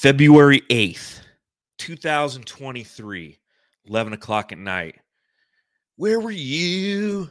[0.00, 1.20] February 8th,
[1.76, 3.38] 2023,
[3.84, 4.96] 11 o'clock at night.
[5.96, 7.28] Where were you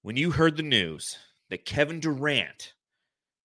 [0.00, 1.18] when you heard the news
[1.50, 2.72] that Kevin Durant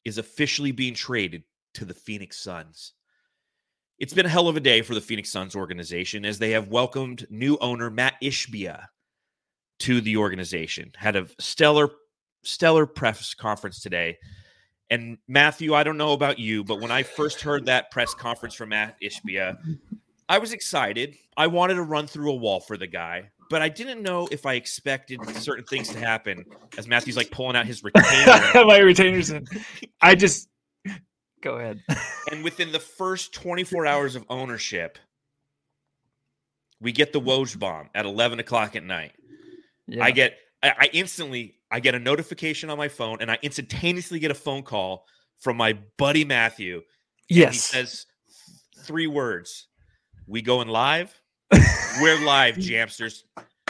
[0.05, 2.93] is officially being traded to the Phoenix Suns?
[3.99, 6.69] It's been a hell of a day for the Phoenix Suns organization as they have
[6.69, 8.85] welcomed new owner Matt Ishbia
[9.79, 10.93] to the organization.
[10.95, 11.89] Had a stellar,
[12.45, 14.17] stellar press conference today.
[14.89, 18.53] And Matthew, I don't know about you, but when I first heard that press conference
[18.53, 19.57] from Matt Ishbia,
[20.29, 21.15] I was excited.
[21.35, 24.45] I wanted to run through a wall for the guy, but I didn't know if
[24.45, 26.45] I expected certain things to happen.
[26.77, 29.45] As Matthew's like pulling out his retainer, My retainers in.
[30.01, 30.47] I just
[31.41, 31.81] go ahead.
[32.31, 34.97] and within the first 24 hours of ownership,
[36.79, 39.13] we get the Woj bomb at 11 o'clock at night.
[39.87, 40.03] Yeah.
[40.03, 44.19] I get, I, I instantly, I get a notification on my phone, and I instantaneously
[44.19, 45.05] get a phone call
[45.39, 46.81] from my buddy Matthew.
[47.29, 48.05] and he says
[48.83, 49.67] three words:
[50.27, 51.13] "We going live?
[52.01, 53.23] We're live, Jamsters."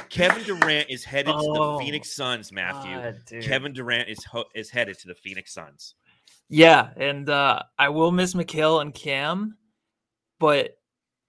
[0.10, 2.52] Kevin Durant is headed to Oh, the Phoenix Suns.
[2.52, 3.44] Matthew, God.
[3.44, 5.96] Kevin Durant is ho- is headed to the Phoenix Suns.
[6.50, 9.58] Yeah, and uh I will miss Mikal and Cam,
[10.40, 10.78] but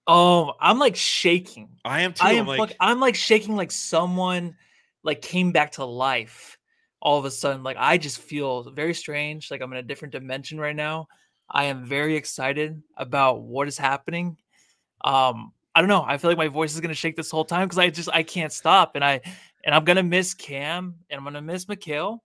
[0.07, 1.69] oh, I'm like shaking.
[1.83, 2.23] I am too.
[2.23, 4.55] I I'm am like, fuck- I'm like shaking like someone
[5.03, 6.57] like came back to life
[7.01, 7.63] all of a sudden.
[7.63, 9.51] Like I just feel very strange.
[9.51, 11.07] Like I'm in a different dimension right now.
[11.49, 14.37] I am very excited about what is happening.
[15.01, 16.03] Um, I don't know.
[16.05, 18.23] I feel like my voice is gonna shake this whole time because I just I
[18.23, 19.21] can't stop, and I
[19.63, 22.19] and I'm gonna miss Cam and I'm gonna miss Mikal,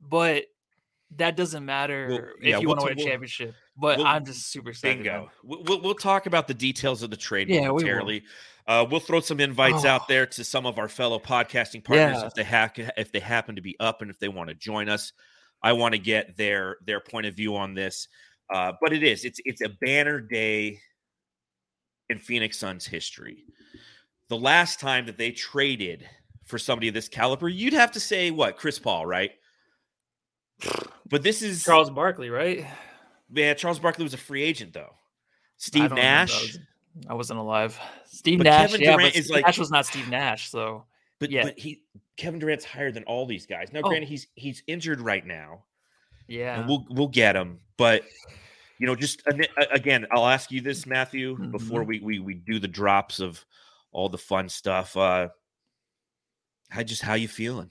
[0.00, 0.44] but
[1.16, 3.54] that doesn't matter if yeah, you we'll want to win a we'll- championship.
[3.76, 4.98] But we'll- I'm just super excited.
[5.04, 5.30] bingo.
[5.44, 8.24] We- We'll, we'll talk about the details of the trade Yeah, we momentarily.
[8.66, 9.88] Uh, we'll throw some invites Oh.
[9.88, 12.26] out there to some of our fellow podcasting partners Yeah.
[12.26, 14.88] if they hack if they happen to be up and if they want to join
[14.88, 15.12] us.
[15.62, 18.08] I want to get their their point of view on this.
[18.52, 20.80] Uh, but it is it's it's a banner day
[22.08, 23.44] in Phoenix Suns history.
[24.28, 26.08] The last time that they traded
[26.44, 29.30] for somebody of this caliber, you'd have to say what Chris Paul, right?
[31.08, 32.66] But this is Charles Barkley, right?
[33.32, 33.54] yeah.
[33.54, 34.94] Charles Barkley was a free agent though.
[35.58, 35.92] Steve.
[35.92, 36.56] I Nash,
[37.08, 37.78] I wasn't alive.
[38.06, 40.50] Steve But Nash, Kevin yeah, Durant but is Steve like- Nash was not Steve Nash,
[40.50, 40.84] so
[41.18, 41.44] but yeah.
[41.44, 41.82] but he
[42.16, 43.72] Kevin Durant's higher than all these guys.
[43.72, 43.88] Now, Oh.
[43.88, 45.64] granted, he's he's injured right now,
[46.28, 46.58] yeah.
[46.60, 47.60] and we'll we'll get him.
[47.76, 48.02] But
[48.78, 49.22] you know, just
[49.70, 51.88] again, I'll ask you this, Matthew, before Mm-hmm.
[51.88, 53.44] we we we do the drops of
[53.92, 54.96] all the fun stuff.
[54.96, 55.28] Uh,
[56.70, 57.70] how just how you feeling?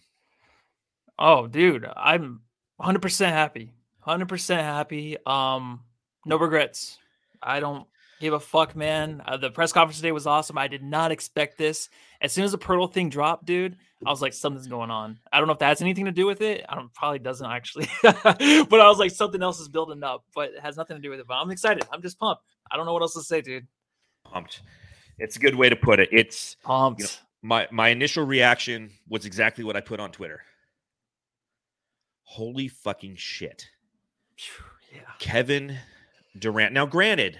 [1.19, 2.41] oh, dude, I'm
[2.77, 3.71] 100 percent happy.
[4.03, 5.17] 100 percent happy.
[5.25, 5.81] Um,
[6.25, 6.97] no regrets.
[7.41, 7.87] I don't
[8.19, 9.21] give a fuck, man.
[9.25, 10.57] Uh, the press conference today was awesome.
[10.57, 11.89] I did not expect this.
[12.21, 15.19] As soon as the Poeltl thing dropped, dude, I was like, something's going on.
[15.31, 16.65] I don't know if that has anything to do with it.
[16.67, 20.51] I don't probably doesn't actually, but I was like, something else is building up, but
[20.51, 21.27] it has nothing to do with it.
[21.27, 21.83] But I'm excited.
[21.91, 22.41] I'm just pumped.
[22.71, 23.67] I don't know what else to say, dude.
[24.23, 24.61] Pumped.
[25.17, 26.09] It's a good way to put it.
[26.11, 27.21] It's Pumped.
[27.41, 30.41] my my initial reaction was exactly what I put on Twitter.
[32.25, 33.67] Holy fucking shit.
[34.93, 35.01] Yeah.
[35.19, 35.77] Kevin
[36.37, 36.73] Durant.
[36.73, 37.39] Now, granted,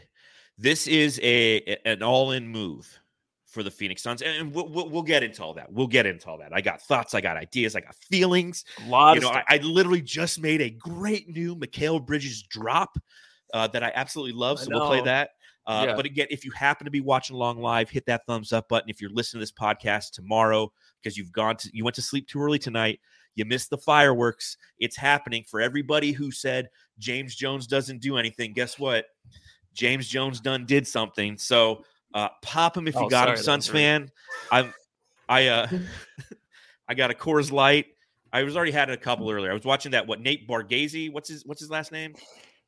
[0.58, 3.00] this is a an all in move
[3.46, 5.72] for the Phoenix Suns, and we'll, we'll, we'll get into all that.
[5.72, 6.54] We'll get into all that.
[6.54, 8.66] I got thoughts, I got ideas, I got feelings.
[8.86, 9.30] A lot You know.
[9.30, 12.98] I, I literally just made a great new Mikal Bridges drop
[13.54, 14.60] uh, that I absolutely love.
[14.60, 15.32] So we'll play that.
[15.66, 15.96] Uh, Yeah.
[15.96, 18.90] But again, if you happen to be watching along live, hit that thumbs up button.
[18.90, 22.28] If you're listening to this podcast tomorrow because you've gone to you went to sleep
[22.28, 23.00] too early tonight,
[23.36, 24.58] you missed the fireworks.
[24.80, 26.70] It's happening for everybody who said
[27.00, 28.54] James Jones doesn't do anything.
[28.54, 29.06] Guess what?
[29.74, 31.38] James Jones done did something.
[31.38, 34.12] So uh, pop him if you Oh, got him, sorry, that Suns fan.
[34.52, 34.74] I'm
[35.28, 35.68] I uh
[36.88, 37.88] I got a Coors Light.
[38.32, 39.52] I was already had a couple earlier.
[39.52, 41.12] I was watching that what Nate Bargatze.
[41.12, 42.14] What's his what's his last name?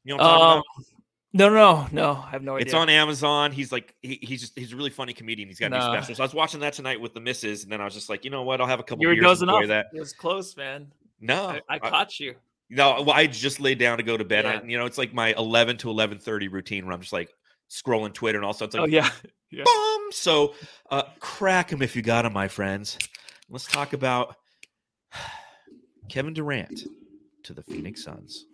[0.03, 0.96] You know what I'm talking Um, about?
[1.33, 2.23] No, no, no.
[2.25, 2.65] I have no idea.
[2.65, 3.51] It's on Amazon.
[3.51, 5.47] He's like he, he's just he's a really funny comedian.
[5.49, 5.91] He's got new Nah.
[5.93, 6.19] specials.
[6.19, 8.31] I was watching that tonight with the missus, and then I was just like, you
[8.31, 8.59] know what?
[8.61, 9.67] I'll have a couple You were dozing off.
[9.67, 9.87] that.
[9.93, 10.91] It was close, man.
[11.19, 12.35] No, I, I I- caught you.
[12.69, 13.01] no.
[13.03, 14.45] Well, I just laid down to go to bed.
[14.45, 17.29] I, you know, it's like my eleven to eleven thirty routine where I'm just like
[17.69, 19.09] scrolling Twitter, and also it's like, oh yeah.
[19.51, 19.63] yeah.
[19.65, 20.11] boom.
[20.11, 20.53] So,
[20.89, 22.97] uh, crack him if you got him, my friends.
[23.49, 24.35] Let's talk about
[26.09, 26.83] Kevin Durant
[27.43, 28.45] to the Phoenix Suns.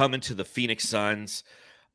[0.00, 1.44] Coming to the Phoenix Suns.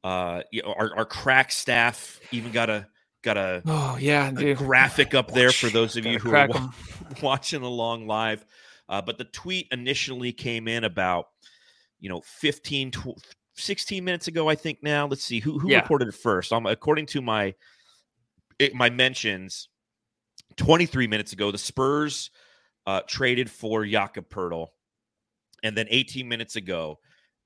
[0.03, 2.85] Uh, you know, our, our crack staff even got a
[3.23, 6.69] got a, Oh yeah, a graphic up there for those of you who are wa-
[7.23, 8.45] watching along live.
[8.87, 11.29] Uh, but the tweet initially came in about,
[11.99, 13.17] you know, 15, tw-
[13.55, 15.07] 16 minutes ago, I think now.
[15.07, 15.79] Let's see who, who Yeah.
[15.79, 16.53] reported it first.
[16.53, 17.55] Um, according to my
[18.59, 19.67] it, my mentions,
[20.57, 22.29] 23 minutes ago, the Spurs
[22.85, 24.67] uh, traded for Jakob Poeltl.
[25.63, 26.99] And then 18 minutes ago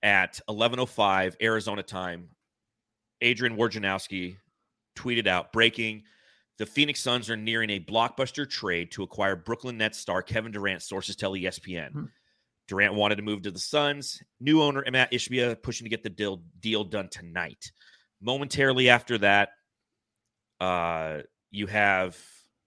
[0.03, 2.29] at 11.05 Arizona time,
[3.21, 4.37] Adrian Wojnarowski
[4.95, 6.03] tweeted out breaking
[6.59, 10.83] the Phoenix Suns are nearing a blockbuster trade to acquire Brooklyn Nets star Kevin Durant,
[10.83, 11.91] sources tell ESPN.
[11.91, 12.03] Hmm.
[12.67, 14.21] Durant wanted to move to the Suns.
[14.41, 17.71] New owner Matt Ishbia pushing to get the deal, deal done tonight.
[18.21, 19.49] Momentarily after that,
[20.59, 21.19] uh,
[21.49, 22.17] you have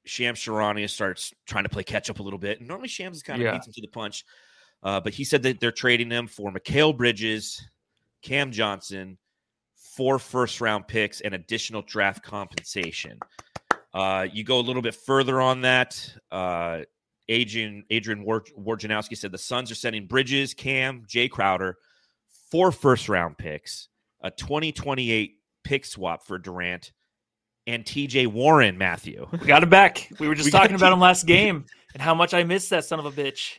[0.07, 2.59] Shams Charania starts trying to play catch up a little bit.
[2.59, 3.53] And normally Shams is kind of Yeah.
[3.53, 4.25] beats him to the punch.
[4.83, 7.65] Uh, but he said that they're trading them for Mikal Bridges,
[8.23, 9.17] Cam Johnson,
[9.77, 13.19] four first round picks, and additional draft compensation.
[13.95, 16.13] Uh, you go a little bit further on that.
[16.31, 16.81] Uh,
[17.29, 21.77] Adrian Adrian Wojnarowski said the Suns are sending Bridges, Cam, Jae Crowder,
[22.51, 23.89] four first round picks,
[24.23, 26.93] a 2028 pick swap for Durant,
[27.67, 29.29] and TJ Warren, Matthew.
[29.31, 30.09] We got him back.
[30.19, 32.85] We were just We talking about him last game and how much I missed that
[32.85, 33.59] son of a bitch.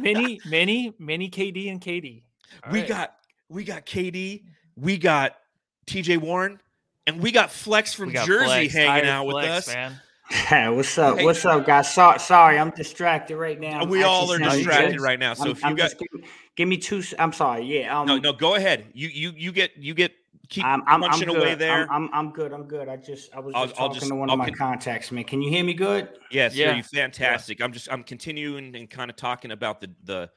[0.00, 2.22] Mini, many, many KD and KD.
[2.64, 2.88] All we right.
[2.88, 3.14] got
[3.48, 4.44] we got KD,
[4.76, 5.36] we got
[5.86, 6.60] TJ Warren,
[7.06, 9.74] and we got Flex from got Jersey Flex, hanging Tired out with Flex, us.
[9.74, 9.96] man.
[10.76, 11.18] What's up?
[11.18, 11.24] Hey.
[11.24, 11.92] What's up, guys?
[11.92, 13.84] So, sorry, I'm distracted right now.
[13.84, 15.04] we I'm all are actually No, you sending distracted texts.
[15.04, 15.34] right now.
[15.34, 16.08] So I'm- if you I'm got just- give,
[16.56, 17.02] give me two.
[17.18, 17.64] I'm sorry.
[17.64, 17.98] Yeah.
[17.98, 18.86] Um, no, no, go ahead.
[18.92, 20.12] You you you get you get
[20.50, 21.36] keep I'm, I'm, I'm punching good.
[21.38, 21.90] away there.
[21.90, 22.52] I'm, I'm, I'm good.
[22.52, 22.88] I'm good.
[22.88, 24.56] I just I was I'll- just I'll talking just- to one I'll of my con-
[24.72, 25.24] contacts, man.
[25.24, 26.08] Can you hear me good?
[26.30, 26.70] Yes, Yeah.
[26.70, 27.60] yeah, you fantastic.
[27.62, 30.30] I'm just I'm continuing and kind of talking about the the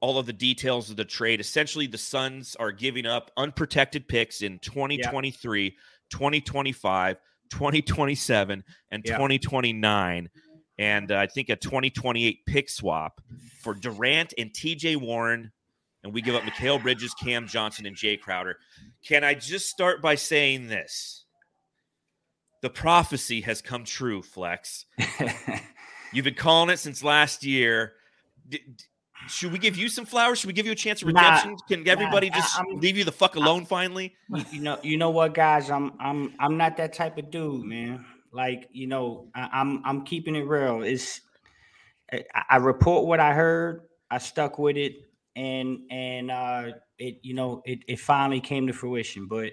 [0.00, 1.40] all of the details of the trade.
[1.40, 5.70] Essentially, the Suns are giving up unprotected picks in 2023,
[6.10, 7.16] 2025,
[7.50, 9.12] 2027, and Yeah.
[9.16, 10.28] 2029.
[10.78, 13.20] And uh, I think a 2028 pick swap
[13.62, 15.50] for Durant and TJ Warren.
[16.06, 18.58] And we give up Mikal Bridges, Cam Johnson, and Jae Crowder.
[19.04, 21.24] Can I just start by saying this?
[22.62, 24.86] The prophecy has come true, Flex.
[26.12, 27.94] You've been calling it since last year.
[28.48, 28.84] D- d-
[29.26, 30.38] should we give you some flowers?
[30.38, 31.56] Should we give you a chance of Nah, redemption?
[31.68, 34.14] Can everybody I- just I'm- leave you the fuck alone finally?
[34.52, 35.72] you know, you know what, guys?
[35.72, 38.04] I'm I'm I'm not that type of dude, man.
[38.32, 40.82] Like, you know, I, I'm I'm keeping it real.
[40.82, 41.20] It's
[42.12, 43.80] I, I report what I heard.
[44.08, 44.94] I stuck with it,
[45.36, 49.26] and and uh, it you know it it finally came to fruition.
[49.28, 49.52] But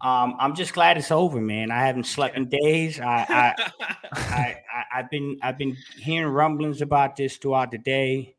[0.00, 1.70] um, I'm just glad it's over, man.
[1.70, 2.98] I haven't slept in days.
[2.98, 3.70] I I,
[4.12, 8.34] I, I I've been I've been hearing rumblings about this throughout the day.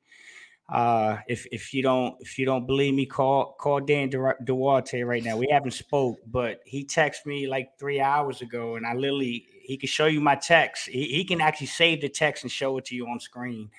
[0.68, 5.24] Uh, if if you don't if you don't believe me, call call Dan Duarte right
[5.24, 5.38] now.
[5.38, 9.78] We haven't spoke, but he texted me like three hours ago, and I literally he
[9.78, 10.88] can show you my text.
[10.88, 13.70] He, he can actually save the text and show it to you on screen.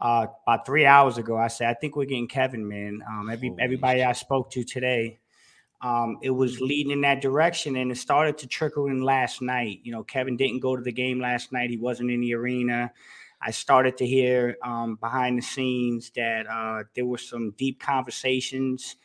[0.00, 3.02] Uh, about three hours ago, I said I think we're getting Kevin, man.
[3.08, 5.20] Um, every Holy everybody I spoke to today,
[5.80, 9.80] um, it was leading in that direction, and it started to trickle in last night.
[9.84, 12.92] You know, Kevin didn't go to the game last night; he wasn't in the arena.
[13.40, 18.96] I started to hear um, behind the scenes that uh, there were some deep conversations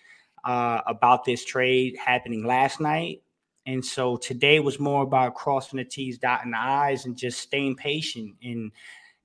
[0.44, 3.22] uh, about this trade happening last night.
[3.66, 7.76] And so today was more about crossing the T's, dotting the I's, and just staying
[7.76, 8.72] patient and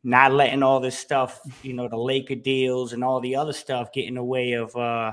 [0.04, 3.90] not letting all this stuff, you know, the Laker deals and all the other stuff
[3.92, 5.12] get in the way of, uh,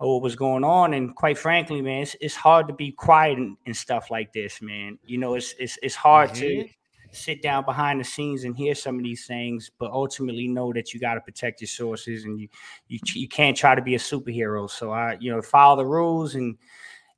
[0.00, 0.92] of what was going on.
[0.92, 4.60] And quite frankly, man, it's, it's hard to be quiet and, and stuff like this,
[4.60, 4.98] man.
[5.06, 6.70] You know, it's it's, it's hard to Mhm.
[7.12, 10.92] sit down behind the scenes and hear some of these things, but ultimately know that
[10.92, 12.48] you got to protect your sources and you,
[12.88, 14.68] you you can't try to be a superhero.
[14.68, 16.58] So I, you know, follow the rules and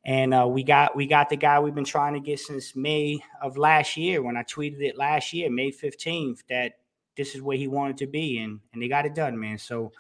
[0.05, 3.19] and uh, we got we got the guy we've been trying to get since May
[3.41, 6.75] of last year when I tweeted it last year, May fifteenth, that
[7.17, 9.59] this is where he wanted to be, and and they got it done, man.
[9.59, 9.93] So.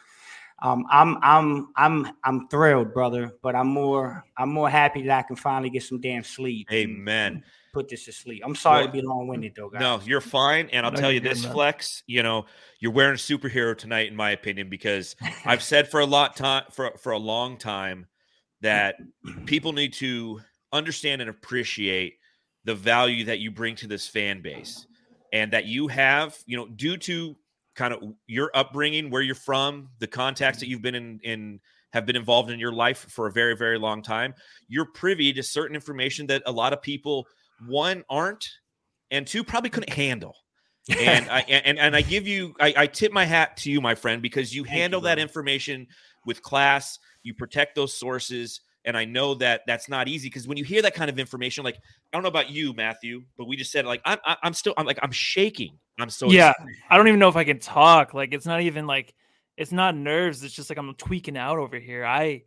[0.62, 5.23] Um, I'm I'm I'm I'm thrilled, brother, but I'm more I'm more happy that I
[5.23, 6.73] can finally get some damn sleep.
[6.73, 7.42] Amen.
[7.75, 8.42] Put this to sleep.
[8.42, 9.82] I'm sorry Well, to be long winded though, guys.
[9.82, 10.70] No, you're fine.
[10.73, 11.44] And I'll No, tell you you're good, this.
[11.44, 12.46] Flex, you know,
[12.78, 16.64] you're wearing a superhero tonight, in my opinion, because I've said for a lot time
[16.70, 18.06] for for a long time
[18.62, 18.96] that
[19.44, 20.40] people need to
[20.73, 22.14] understand and appreciate
[22.64, 24.87] the value that you bring to this fan base
[25.37, 27.37] and that you have, you know, due to
[27.75, 30.71] kind of your upbringing, where you're from, the contacts that mm-hmm.
[30.73, 31.61] you've been in in
[31.93, 34.35] have been involved in your life for a very, very long time,
[34.69, 37.26] you're privy to certain information that a lot of people
[37.66, 38.45] one aren't
[39.11, 40.35] and two probably couldn't handle.
[40.99, 43.95] And I and, and I give you I, I tip my hat to you, my
[43.95, 45.87] friend, because you Thank you, handle that information
[46.25, 50.57] with class, you protect those sources, And I know that that's not easy because when
[50.57, 51.81] you hear that kind of information, like I
[52.12, 54.99] don't know about you, Matthew, but we just said like I'm I'm still I'm like
[55.02, 55.76] I'm shaking.
[55.99, 56.50] I'm so yeah.
[56.50, 56.75] Excited.
[56.88, 58.14] I don't even know if I can talk.
[58.14, 59.14] Like it's not even like
[59.57, 60.43] it's not nerves.
[60.45, 62.05] It's just like I'm tweaking out over here.
[62.05, 62.43] I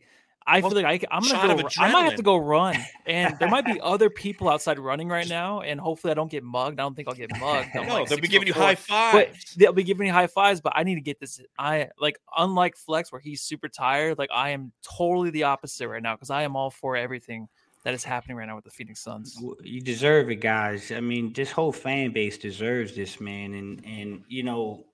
[0.50, 1.70] I well, feel like I, am gonna go.
[1.78, 2.76] I might have to go run,
[3.06, 6.44] and there might be other people outside running right now, and hopefully I don't get
[6.44, 6.80] mugged.
[6.80, 7.70] I don't think I'll get mugged.
[7.76, 9.14] no, like they'll be giving you high fives.
[9.14, 11.40] But they'll be giving me high fives, but I need to get this.
[11.60, 14.18] I like unlike Flex, where he's super tired.
[14.18, 17.48] Like I am totally the opposite right now because I am all for everything
[17.84, 19.40] that is happening right now with the Phoenix Suns.
[19.64, 20.92] You deserve it, guys.
[20.92, 23.54] I mean, this whole fan base deserves this, man.
[23.54, 24.86] And and you know,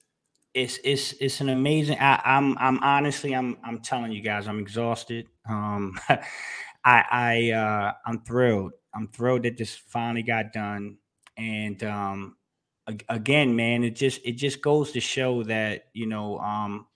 [0.56, 1.98] it's it's it's an amazing.
[2.00, 5.28] I, am I'm, I'm honestly I'm I'm telling you guys I'm exhausted.
[5.48, 8.72] Um, I I uh, I'm thrilled.
[8.96, 10.98] I'm thrilled that this finally got done.
[11.38, 12.38] And um,
[13.10, 16.88] again, man, it just it just goes to show that you know um,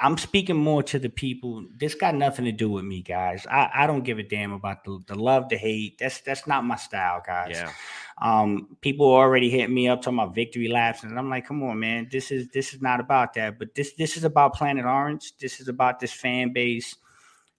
[0.00, 1.64] I'm speaking more to the people.
[1.76, 3.46] This got nothing to do with me, guys.
[3.46, 5.98] I, I don't give a damn about the, the love, the hate.
[5.98, 7.52] That's that's not my style, guys.
[7.52, 7.72] Yeah.
[8.20, 11.80] Um, people already hit me up talking about victory laps, and I'm like, come on,
[11.80, 12.08] man.
[12.10, 13.58] This is this is not about that.
[13.58, 15.32] But this this is about Planet Orange.
[15.38, 16.96] This is about this fan base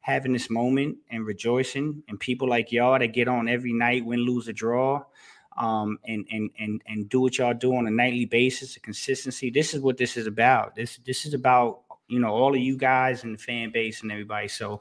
[0.01, 4.19] having this moment and rejoicing, and people like y'all that get on every night, win,
[4.19, 5.03] lose, or draw
[5.59, 9.49] um, and and and and do what y'all do on a nightly basis, the consistency.
[9.49, 10.75] This is what this is about.
[10.75, 14.11] This this is about you know all of you guys and the fan base and
[14.11, 14.47] everybody.
[14.47, 14.79] So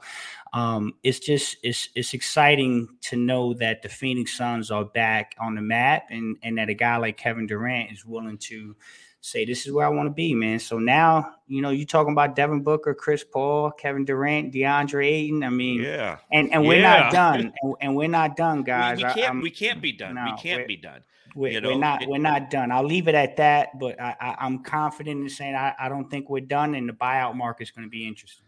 [0.53, 5.55] um, it's just it's it's exciting to know that the Phoenix Suns are back on
[5.55, 8.75] the map, and and that a guy like Kevin Durant is willing to
[9.21, 10.59] say this is where I want to be, man.
[10.59, 15.43] So now, you know, you're talking about Devin Booker, Chris Paul, Kevin Durant, DeAndre Ayton.
[15.43, 18.97] I mean, yeah, and and we're not done, and, and, we're not done, guys.
[18.97, 20.15] We, we can't I, we can't be done.
[20.15, 21.01] No, we can't be done.
[21.35, 22.71] We're, you know, we're not it, we're not done.
[22.71, 26.09] I'll leave it at that, but I, I, am confident in saying I, I don't
[26.09, 28.45] think we're done, and the buyout market is going to be interesting.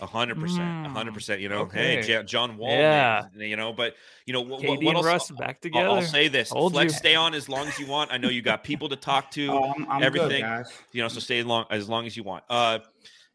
[0.00, 1.40] A hundred percent, a hundred mm, percent.
[1.40, 2.02] You know, okay.
[2.02, 3.26] hey, John Wall, yeah.
[3.36, 5.86] you know, but you know, what, KD what and Russ back together.
[5.86, 6.98] I'll, I'll say this: Hold Flex, you.
[6.98, 8.10] stay on as long as you want.
[8.10, 10.44] I know you got people to talk to, oh, I'm, I'm everything.
[10.44, 12.44] Good, you know, so stay long as long as you want.
[12.48, 12.78] Uh,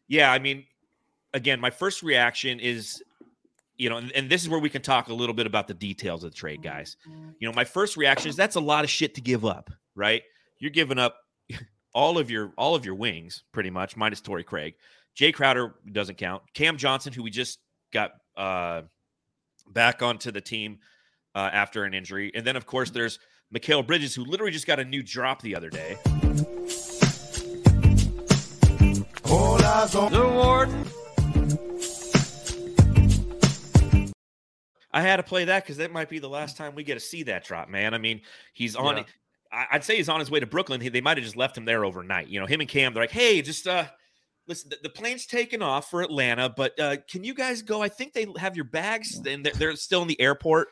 [0.08, 0.64] yeah, I mean,
[1.32, 3.02] again, my first reaction is,
[3.76, 5.74] you know, and, and this is where we can talk a little bit about the
[5.74, 6.96] details of the trade, guys.
[7.38, 10.22] You know, my first reaction is that's a lot of shit to give up, right?
[10.58, 11.18] You're giving up
[11.94, 14.74] all of your all of your wings, pretty much, minus Torrey Craig.
[15.16, 16.42] Jae Crowder doesn't count.
[16.54, 17.58] Cam Johnson, who we just
[17.92, 18.82] got uh,
[19.68, 20.78] back onto the team
[21.34, 22.32] uh, after an injury.
[22.34, 23.18] And then, of course, there's
[23.54, 25.98] Mikal Bridges, who literally just got a new drop the other day.
[29.26, 30.86] All eyes on the warden.
[34.94, 37.00] I had to play that because that might be the last time we get to
[37.00, 37.94] see that drop, man.
[37.94, 38.20] I mean,
[38.52, 38.98] he's on.
[38.98, 39.04] Yeah.
[39.70, 40.80] I'd say he's on his way to Brooklyn.
[40.92, 42.28] They might have just left him there overnight.
[42.28, 42.94] You know, him and Cam.
[42.94, 43.84] They're like, hey, just uh,
[44.46, 47.82] listen, the, the, plane's taken off for Atlanta, but uh, can you guys go?
[47.82, 50.68] I think they have your bags, and they're, they're still in the airport.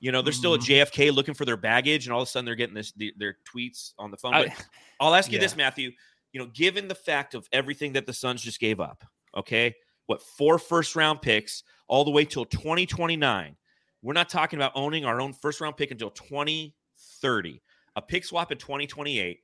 [0.00, 1.00] You know, they're still at mm-hmm.
[1.00, 3.36] JFK looking for their baggage, and all of a sudden they're getting this the, their
[3.52, 4.32] tweets on the phone.
[4.32, 4.48] But
[5.00, 5.44] I, will ask you yeah.
[5.44, 5.92] this, Matthew.
[6.32, 9.04] You know, given the fact of everything that the Suns just gave up,
[9.36, 9.74] okay,
[10.06, 13.56] what four first round picks all the way till 2029.
[14.02, 17.62] We're not talking about owning our own first round pick until 2030.
[17.96, 19.38] A pick swap in 2028,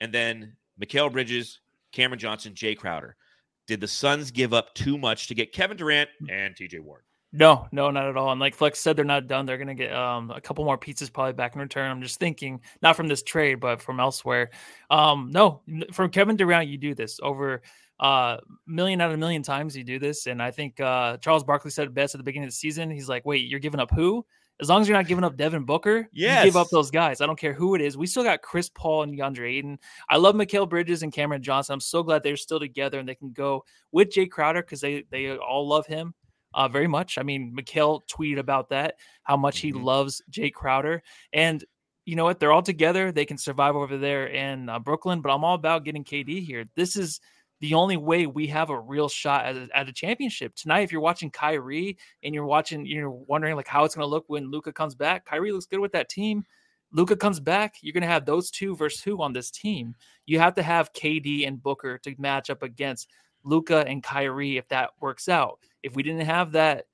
[0.00, 1.60] and then Mikal Bridges,
[1.90, 3.16] Cameron Johnson, Jae Crowder.
[3.66, 7.02] Did the Suns give up too much to get Kevin Durant and TJ Ward?
[7.36, 8.30] No, no, not at all.
[8.30, 9.44] And like Flex said, they're not done.
[9.44, 11.90] They're gonna get um, a couple more pizzas probably back in return.
[11.90, 14.50] I'm just thinking, not from this trade, but from elsewhere.
[14.88, 17.62] Um, no, from Kevin Durant, you do this over
[18.00, 19.76] a uh, million out of a million times.
[19.76, 22.46] You do this, and I think uh, Charles Barkley said it best at the beginning
[22.46, 22.88] of the season.
[22.88, 24.24] He's like, "Wait, you're giving up who?
[24.60, 26.44] As long as you're not giving up Devin Booker, yes.
[26.44, 27.20] you give up those guys.
[27.20, 27.96] I don't care who it is.
[27.96, 29.78] We still got Chris Paul and DeAndre Ayton.
[30.08, 31.74] I love Mikal Bridges and Cameron Johnson.
[31.74, 35.04] I'm so glad they're still together and they can go with Jae Crowder because they
[35.10, 36.14] they all love him
[36.54, 37.18] uh, very much.
[37.18, 38.94] I mean, Mikal tweeted about that,
[39.24, 39.84] how much he mm-hmm.
[39.84, 41.02] loves Jae Crowder.
[41.32, 41.64] And
[42.04, 42.38] you know what?
[42.38, 43.12] They're all together.
[43.12, 46.64] They can survive over there in uh, Brooklyn, but I'm all about getting KD here.
[46.76, 47.20] This is
[47.64, 50.80] the only way we have a real shot at a, at a championship tonight.
[50.80, 54.26] If you're watching Kyrie and you're watching, you're wondering like how it's going to look
[54.26, 55.24] when Luka comes back.
[55.24, 56.44] Kyrie looks good with that team.
[56.92, 59.94] Luka comes back, you're going to have those two versus who on this team.
[60.26, 63.08] You have to have KD and Booker to match up against
[63.44, 65.58] Luka and Kyrie if that works out.
[65.82, 66.84] If we didn't have that,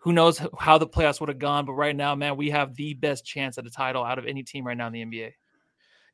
[0.00, 1.64] who knows how the playoffs would have gone?
[1.64, 4.42] But right now, man, we have the best chance at a title out of any
[4.42, 5.32] team right now in the NBA.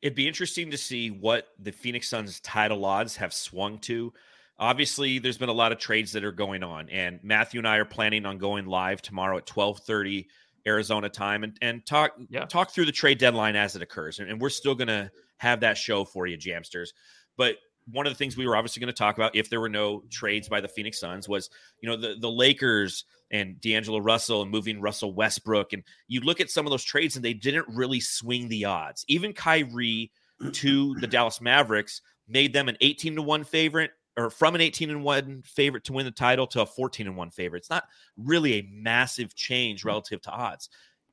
[0.01, 4.13] It'd be interesting to see what the Phoenix Suns title odds have swung to.
[4.59, 7.77] Obviously, there's been a lot of trades that are going on, and Matthew and I
[7.77, 10.27] are planning on going live tomorrow at 12:30
[10.65, 12.45] Arizona time and, and talk yeah.
[12.45, 14.19] talk through the trade deadline as it occurs.
[14.19, 16.89] And, and we're still gonna have that show for you, Jamsters.
[17.37, 17.57] But
[17.91, 20.03] one of the things we were obviously going to talk about if there were no
[20.11, 21.49] trades by the Phoenix Suns was,
[21.81, 25.73] you know, the the Lakers and D'Angelo Russell and moving Russell Westbrook.
[25.73, 29.03] And you look at some of those trades and they didn't really swing the odds.
[29.07, 30.11] Even Kyrie
[30.53, 34.89] to the Dallas Mavericks made them an 18 to 1 favorite or from an 18
[34.89, 37.59] and 1 favorite to win the title to a 14 and 1 favorite.
[37.59, 37.85] It's not
[38.17, 40.69] really a massive change relative to odds.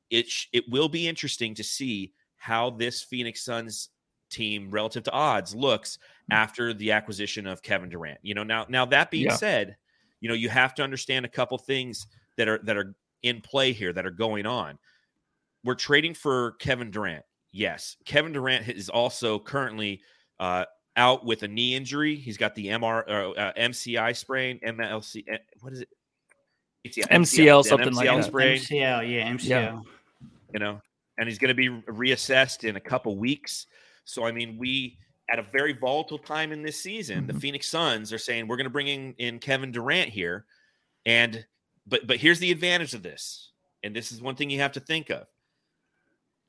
[0.09, 3.89] It sh- it will be interesting to see how this Phoenix Suns
[4.29, 6.33] team relative to odds looks hmm.
[6.33, 8.19] after the acquisition of Kevin Durant.
[8.21, 9.35] You know, now now that being Yeah.
[9.35, 9.77] said,
[10.21, 12.07] you know, you have to understand a couple things
[12.37, 14.77] that are that are in play here that are going on.
[15.63, 17.25] We're trading for Kevin Durant.
[17.51, 20.01] Yes, Kevin Durant is also currently
[20.39, 20.65] uh,
[20.97, 22.15] out with a knee injury.
[22.15, 25.23] He's got the MR uh, uh, MCI sprain, MLC.
[25.27, 25.89] eh, What is it?
[26.83, 28.25] It's, yeah, MCL, an something like that.
[28.25, 29.81] sprain MCL, yeah, MCL.
[30.53, 30.81] you know,
[31.17, 33.65] and he's going to be reassessed in a couple weeks.
[34.03, 37.41] So, I mean, we at a very volatile time in this season, the Mhm.
[37.41, 40.45] Phoenix Suns are saying we're going to bring in, in Kevin Durant here,
[41.05, 41.45] and
[41.87, 43.51] but but here's the advantage of this,
[43.83, 45.27] and this is one thing you have to think of.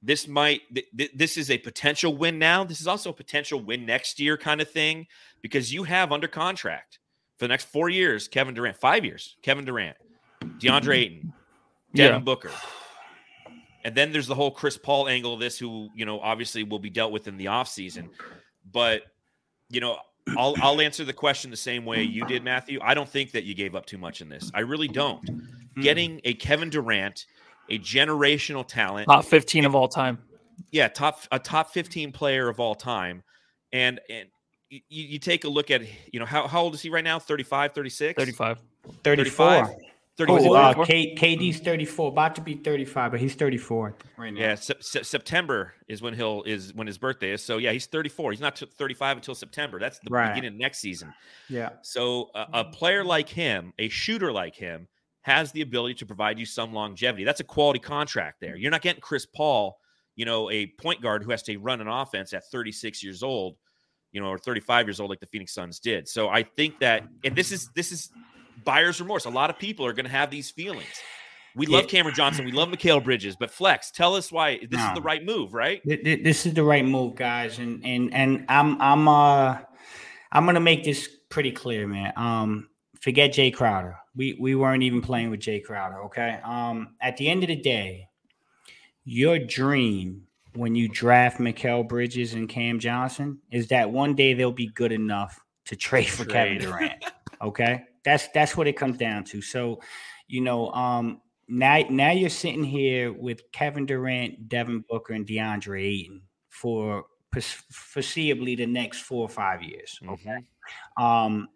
[0.03, 2.65] This might th- th- this is a potential win now.
[2.65, 5.07] This is also a potential win next year kind of thing
[5.41, 6.99] because you have under contract
[7.39, 9.97] for the next four years Kevin Durant, five years Kevin Durant,
[10.59, 11.33] DeAndre Ayton,
[11.95, 12.19] Devin Yeah.
[12.19, 12.53] Booker.
[13.85, 16.81] And then there's the whole Chris Paul angle of this, who, you know, obviously will
[16.81, 18.11] be dealt with in the offseason.
[18.73, 19.03] But,
[19.69, 19.99] you know,
[20.37, 22.81] I'll I'll answer the question the same way you did, Matthew.
[22.83, 24.51] I don't think that you gave up too much in this.
[24.55, 25.25] I really don't.
[25.25, 25.83] Mm.
[25.83, 27.27] Getting a Kevin Durant,
[27.71, 30.19] a generational talent, Top 15 of all time.
[30.73, 33.23] yeah, top a top 15 player of all time.
[33.73, 34.29] And and
[34.69, 35.83] you, you take a look at,
[36.13, 37.21] you know, how, how old is he right now?
[37.21, 38.19] 35, 36?
[38.19, 38.59] 35.
[39.05, 39.77] 34.
[40.19, 40.39] 34.
[40.39, 40.83] Oh, 34?
[40.83, 44.41] uh, K, KD's 34, about to be 35, but he's 34 right now.
[44.41, 47.43] Yeah, sep- sep- September is when he'll is when his birthday is.
[47.43, 48.33] So yeah, he's 34.
[48.33, 49.79] He's not t- 35 until September.
[49.79, 50.29] That's the Right.
[50.35, 51.13] beginning of next season.
[51.49, 51.71] Yeah.
[51.83, 54.89] So a, a player like him, a shooter like him,
[55.23, 57.25] has the ability to provide you some longevity.
[57.25, 58.57] That's a quality contract there.
[58.57, 59.77] You're not getting Chris Paul,
[60.15, 63.57] you know, a point guard who has to run an offense at 36 years old,
[64.13, 66.09] you know, or 35 years old like the Phoenix Suns did.
[66.09, 68.11] So I think that and this is this is
[68.65, 69.25] buyer's remorse.
[69.25, 70.87] A lot of people are going to have these feelings.
[71.55, 71.89] We love Yeah.
[71.89, 72.45] Cameron Johnson.
[72.45, 75.83] We love Mikal Bridges, but Flex, tell us why this is the right move, right?
[75.85, 79.59] Th- th- This is the right move, guys, and and and I'm I'm uh
[80.33, 82.13] I'm gonna make this pretty clear, man.
[82.17, 82.69] Um,
[83.01, 83.97] forget Jae Crowder.
[84.15, 86.03] We we weren't even playing with Jae Crowder.
[86.05, 86.39] Okay.
[86.45, 88.09] Um, at the end of the day,
[89.05, 94.53] your dream when you draft Mikal Bridges and Cam Johnson is that one day they'll
[94.53, 97.03] be good enough to trade for Kevin Durant.
[97.43, 99.43] Okay, that's that's what it comes down to.
[99.43, 99.81] So,
[100.29, 105.83] you know, um, now now you're sitting here with Kevin Durant, Devin Booker, and DeAndre
[105.85, 109.99] Ayton for foreseeably the next four or five years.
[110.09, 110.39] Okay,
[110.97, 111.49] um,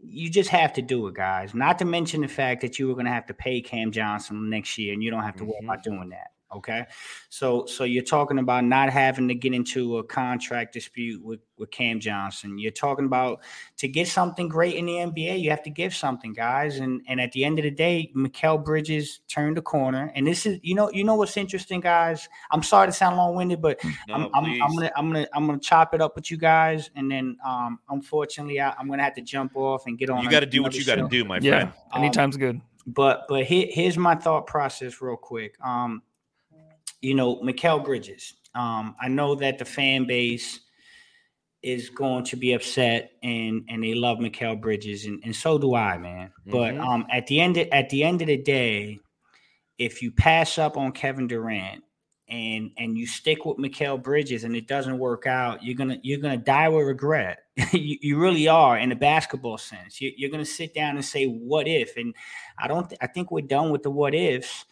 [0.00, 1.54] you just have to do it, guys.
[1.54, 4.50] Not to mention the fact that you were going to have to pay Cam Johnson
[4.50, 5.64] next year, and you don't have to worry Mhm.
[5.66, 6.32] about doing that.
[6.54, 6.86] Okay,
[7.28, 11.70] so so you're talking about not having to get into a contract dispute with with
[11.70, 12.58] Cam Johnson.
[12.58, 13.40] You're talking about
[13.78, 16.78] to get something great in the NBA, you have to give something, guys.
[16.78, 20.10] And and at the end of the day, Mikal Bridges turned the corner.
[20.14, 22.28] And this is you know you know what's interesting, guys.
[22.50, 25.46] I'm sorry to sound long winded, but No, I'm, I'm, I'm gonna I'm gonna I'm
[25.46, 29.14] gonna chop it up with you guys, and then um unfortunately I, I'm gonna have
[29.16, 30.22] to jump off and get on.
[30.22, 31.50] you got to do what another you got to do, my Yeah.
[31.50, 31.72] friend.
[31.92, 32.60] Um, Anytime's good.
[32.86, 35.54] But but here, here's my thought process real quick.
[35.62, 36.02] Um,
[37.00, 38.34] you know, Mikal Bridges.
[38.54, 40.60] Um, I know that the fan base
[41.62, 45.74] is going to be upset and and they love Mikal Bridges and, and so do
[45.74, 46.32] I, man.
[46.46, 46.80] But Mhm.
[46.86, 49.00] um at the end of, at the end of the day,
[49.76, 51.82] if you pass up on Kevin Durant
[52.28, 56.20] and and you stick with Mikal Bridges and it doesn't work out, you're gonna you're
[56.20, 57.40] gonna die with regret.
[57.72, 60.00] you, you really are in the basketball sense.
[60.00, 62.14] You, you're gonna sit down and say, "What if?" And
[62.56, 62.88] I don't.
[62.88, 64.64] Th- I think we're done with the what ifs.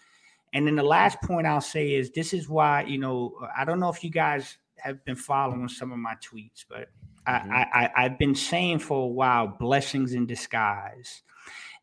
[0.52, 3.80] And then the last point I'll say is this is why you know I don't
[3.80, 6.88] know if you guys have been following some of my tweets, but
[7.26, 7.50] Mhm.
[7.50, 11.22] I, I, I I've been saying for a while blessings in disguise.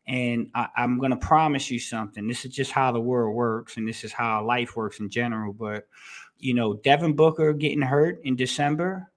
[0.06, 2.26] And I, I'm going to promise you something.
[2.28, 5.54] This is just how the world works, and this is how life works in general.
[5.54, 5.86] But,
[6.38, 9.10] you know, Devin Booker getting hurt in December,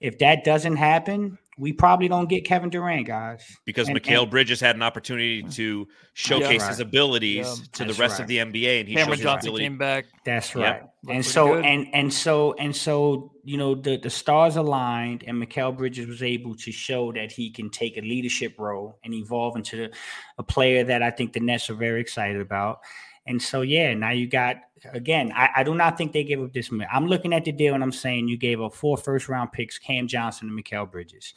[0.00, 3.44] if that doesn't happen, we probably don't get Kevin Durant, guys.
[3.64, 6.68] because And- Mikal and- Bridges had an opportunity to showcase right.
[6.68, 8.20] his abilities Yeah, to the rest right.
[8.20, 9.64] of the NBA, and he Cameron showed his Johnson ability.
[9.64, 10.04] came back.
[10.24, 10.82] That's right.
[11.02, 11.64] Looked and so good.
[11.64, 16.22] and and so and so you know the the stars aligned and Mikal Bridges was
[16.22, 19.90] able to show that he can take a leadership role and evolve into
[20.38, 22.78] a player that I think the Nets are very excited about.
[23.28, 24.56] And so, yeah, now you got
[24.92, 25.32] again.
[25.36, 26.70] I, I do not think they gave up this.
[26.90, 29.78] I'm looking at the deal and I'm saying you gave up four first round picks,
[29.78, 31.34] Cam Johnson and Mikal Bridges.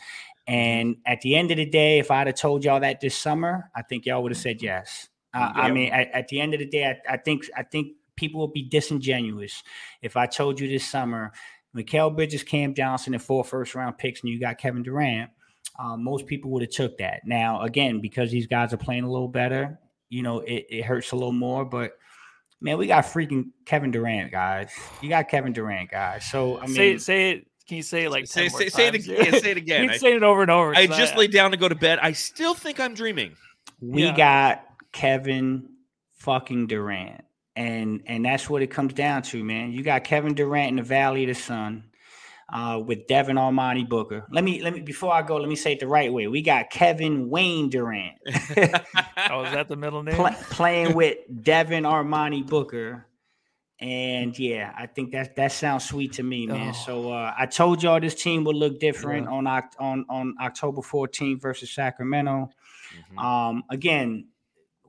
[0.47, 3.69] And at the end of the day, if I'd have told y'all that this summer,
[3.75, 5.09] I think y'all would have said yes.
[5.33, 7.93] Uh, I mean, at, at, the end of the day, I, I think I think
[8.15, 9.63] people would be disingenuous
[10.01, 11.31] if I told you this summer,
[11.75, 15.29] Mikal Bridges, Cam Johnson, and four first round picks, and you got Kevin Durant.
[15.79, 17.21] Um, most people would have took that.
[17.25, 19.79] Now, again, because these guys are playing a little better,
[20.11, 21.65] you know, it, it hurts a little more.
[21.65, 21.97] But
[22.59, 24.71] man, we got freaking Kevin Durant, guys.
[25.01, 26.25] You got Kevin Durant, guys.
[26.25, 27.47] So I mean, say say it.
[27.67, 29.39] Can you say it like say, say, say, it again?
[29.39, 29.89] say it again.
[29.89, 30.75] Keep saying it over and over.
[30.75, 31.99] I just I, laid down to go to bed.
[32.01, 33.37] I still think I'm dreaming.
[33.79, 34.17] We yeah.
[34.17, 35.69] got Kevin
[36.11, 37.23] fucking Durant.
[37.55, 39.71] And and that's what it comes down to, man.
[39.71, 41.83] You got Kevin Durant in the Valley of the Sun
[42.51, 44.25] uh, with Devin Armani Booker.
[44.31, 46.27] Let me let me before I go, let me say it the right way.
[46.27, 48.17] We got Kevin Wayne Durant.
[48.27, 50.15] oh, is that the middle name?
[50.15, 53.05] Pl- playing with Devin Armani Booker.
[53.79, 56.69] And yeah, I think that that sounds sweet to me, man.
[56.69, 56.85] Oh.
[56.85, 59.31] So uh, I told y'all this team would look different yeah.
[59.31, 62.51] on on on October 14th versus Sacramento.
[62.93, 63.17] Mm-hmm.
[63.17, 64.27] Um, again,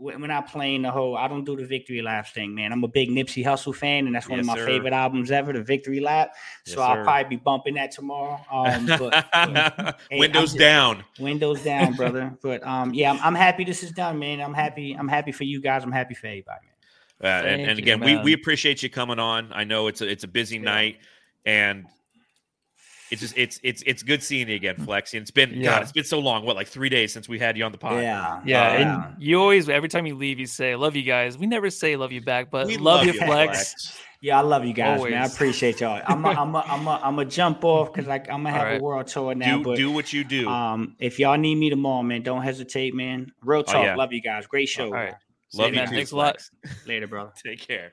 [0.03, 1.17] we're not playing the whole.
[1.17, 2.73] I don't do the victory lap thing, man.
[2.73, 4.67] I'm a big Nipsey Hussle fan, and that's one yes, of my sir.
[4.67, 6.35] favorite albums ever, the Victory Lap.
[6.67, 8.41] So yes, I'll probably be bumping that tomorrow.
[8.51, 9.27] Um, but,
[10.11, 12.37] hey, windows just, down, windows down, brother.
[12.43, 14.41] But um, yeah, I'm, I'm, happy this is done, man.
[14.41, 14.95] I'm happy.
[14.95, 15.85] I'm happy for you guys.
[15.85, 16.67] I'm happy for everybody,
[17.21, 17.45] man.
[17.45, 19.53] Uh, and, and, again, you, we we appreciate you coming on.
[19.53, 20.63] I know it's a it's a busy yeah.
[20.63, 20.99] night,
[21.45, 21.87] and
[23.13, 25.13] it's just it's it's it's good seeing you again, Flex.
[25.13, 25.73] And it's been yeah.
[25.73, 26.47] God, it's been so long.
[26.47, 28.03] What like three days since we had you on the pod?
[28.03, 28.63] Yeah, yeah.
[28.63, 31.69] Uh, and you always every time you leave, you say "love you guys." We never
[31.69, 33.29] say "love you back," but we love, love you, Flex.
[33.29, 33.99] Flex.
[34.23, 35.13] Yeah, I love you guys, always.
[35.13, 35.25] man.
[35.25, 36.01] I appreciate y'all.
[36.07, 38.63] I'm a, I'm a, I'm a, I'm a jump off because like I'm gonna have
[38.63, 38.81] right.
[38.81, 39.59] a world tour now.
[39.59, 40.49] Do, but do what you do.
[40.49, 43.31] Um, if y'all need me tomorrow, man, don't hesitate, man.
[43.43, 43.75] Real oh, talk.
[43.75, 43.95] Oh, yeah.
[43.95, 44.47] Love you guys.
[44.47, 44.87] Great show.
[44.87, 45.15] All right.
[45.53, 45.85] Love you.
[45.85, 46.43] Too, Thanks a lot.
[46.87, 47.31] Later, bro.
[47.45, 47.93] Take care.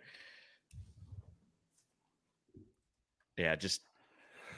[3.38, 3.82] Yeah, just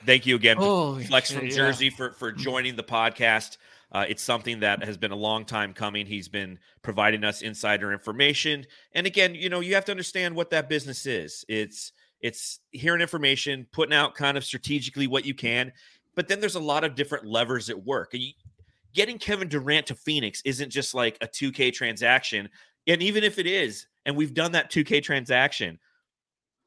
[0.06, 1.56] thank you again, Flex from yeah.
[1.56, 3.58] Jersey, for for joining the podcast.
[3.92, 6.06] Uh, it's something that has been a long time coming.
[6.06, 10.50] He's been providing us insider information, and again, you know, you have to understand what
[10.52, 11.46] that business is.
[11.48, 15.72] It's it's hearing information, putting out kind of strategically what you can,
[16.16, 18.14] but then there's a lot of different levers at work.
[18.94, 22.50] Getting Kevin Durant to Phoenix isn't just like a 2K transaction,
[22.88, 25.80] and even if it is, and we've done that 2K transaction,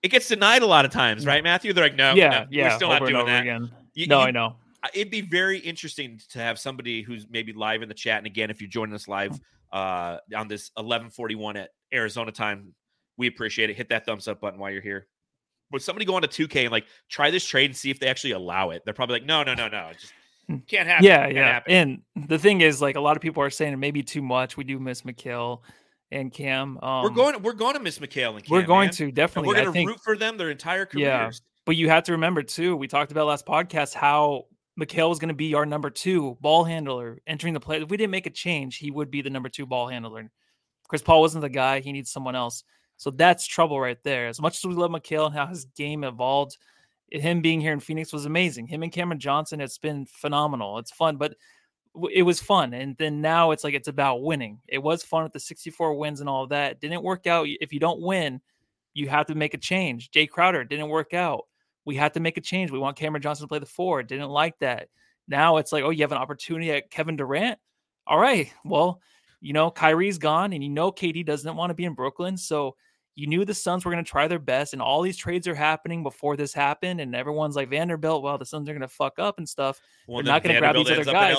[0.05, 1.73] it gets denied a lot of times, right, Matthew?
[1.73, 3.41] They're like, no, yeah, no, yeah, we're still not doing that.
[3.41, 3.71] Again.
[3.95, 4.57] You, no, you, I know.
[4.93, 8.19] It'd be very interesting to have somebody who's maybe live in the chat.
[8.19, 9.41] And again, if you're joining us live
[9.73, 12.75] uh, on this 11:41 at Arizona time,
[13.17, 13.77] we appreciate it.
[13.77, 15.07] Hit that thumbs up button while you're here.
[15.73, 18.09] Would somebody go on to 2K and like try this trade and see if they
[18.09, 18.83] actually allow it?
[18.85, 20.13] They're probably like, no, no, no, no, just
[20.49, 20.57] hmm.
[20.67, 21.07] can't happen.
[21.07, 21.53] Yeah, can't yeah.
[21.55, 21.73] Happen.
[21.73, 24.21] And the thing is, like, a lot of people are saying it may be too
[24.21, 24.59] much.
[24.59, 25.63] We do miss Mikal
[26.15, 26.79] and Cam.
[26.83, 27.43] Um, we're going.
[27.43, 28.51] We're going to miss Mikal and Cam.
[28.51, 28.95] We're going man.
[28.95, 29.59] to definitely.
[29.59, 31.03] And we're going to root for them their entire careers.
[31.03, 31.31] Yeah,
[31.65, 32.77] but you have to remember too.
[32.77, 34.47] We talked about last podcast how
[34.81, 37.83] Mikal was going to be our number two ball handler entering the play.
[37.83, 40.31] If we didn't make a change, he would be the number two ball handler.
[40.89, 41.81] Chris Paul wasn't the guy.
[41.81, 42.65] He needs someone else.
[42.97, 44.29] So that's trouble right there.
[44.29, 46.59] As much as we love Mikal and how his game evolved,
[47.11, 48.67] him being here in Phoenix was amazing.
[48.67, 50.79] Him and Cameron Johnson, it's been phenomenal.
[50.79, 51.35] It's fun, but
[52.13, 52.75] it was fun.
[52.75, 54.61] And then now it's like it's about winning.
[54.69, 56.81] It was fun with the 64 wins and all that.
[56.81, 57.47] Didn't work out.
[57.61, 58.41] If you don't win,
[58.95, 60.11] you have to make a change.
[60.11, 61.47] Jae Crowder didn't work out.
[61.85, 62.71] We had to make a change.
[62.71, 64.03] We want Cameron Johnson to play the four.
[64.03, 64.89] Didn't like that.
[65.29, 67.59] Now it's like, oh, you have an opportunity at Kevin Durant.
[68.07, 68.53] All right.
[68.65, 69.01] Well,
[69.41, 72.37] you know, Kyrie's gone and you know KD doesn't want to be in Brooklyn.
[72.37, 72.77] So
[73.17, 75.55] you knew the Suns were going to try their best, and all these trades are
[75.55, 78.23] happening before this happened, and everyone's like Vanderbilt.
[78.23, 79.81] Well, the Suns are going to fuck up and stuff.
[80.09, 81.37] Well, They're not going to grab these other guys.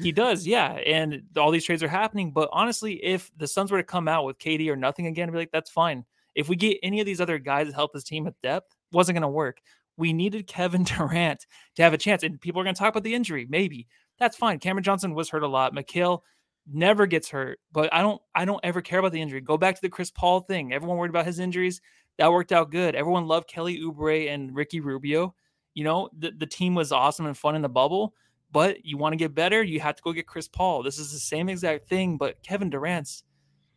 [0.00, 0.72] He does, yeah.
[0.74, 2.30] And all these trades are happening.
[2.30, 5.32] But honestly, if the Suns were to come out with KD or nothing again, I'd
[5.32, 6.04] be like, that's fine.
[6.36, 9.16] If we get any of these other guys to help this team with depth, wasn't
[9.16, 9.60] going to work.
[9.96, 11.44] We needed Kevin Durant
[11.74, 13.46] to have a chance, and people are going to talk about the injury.
[13.50, 13.88] Maybe
[14.20, 14.60] that's fine.
[14.60, 15.74] Cameron Johnson was hurt a lot.
[15.74, 16.20] Mikal
[16.66, 17.58] never gets hurt.
[17.72, 19.40] But I don't I don't ever care about the injury.
[19.40, 20.72] Go back to the Chris Paul thing.
[20.72, 21.80] Everyone worried about his injuries.
[22.18, 22.94] That worked out good.
[22.94, 25.34] Everyone loved Kelly Oubre and Ricky Rubio.
[25.74, 28.14] You know, the, the team was awesome and fun in the bubble.
[28.52, 30.82] But you want to get better, you have to go get Chris Paul.
[30.82, 33.22] This is the same exact thing, but Kevin Durant's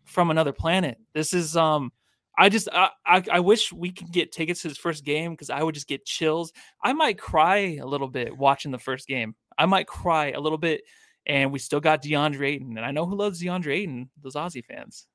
[0.04, 0.98] from another planet.
[1.14, 1.92] This is um
[2.38, 5.62] I just I, I, wish we could get tickets to his first game because I
[5.62, 6.52] would just get chills.
[6.84, 9.36] I might cry a little bit watching the first game.
[9.56, 10.82] I might cry a little bit
[11.26, 12.78] and we still got DeAndre Ayton.
[12.78, 15.08] And I know who loves DeAndre Ayton, those Aussie fans.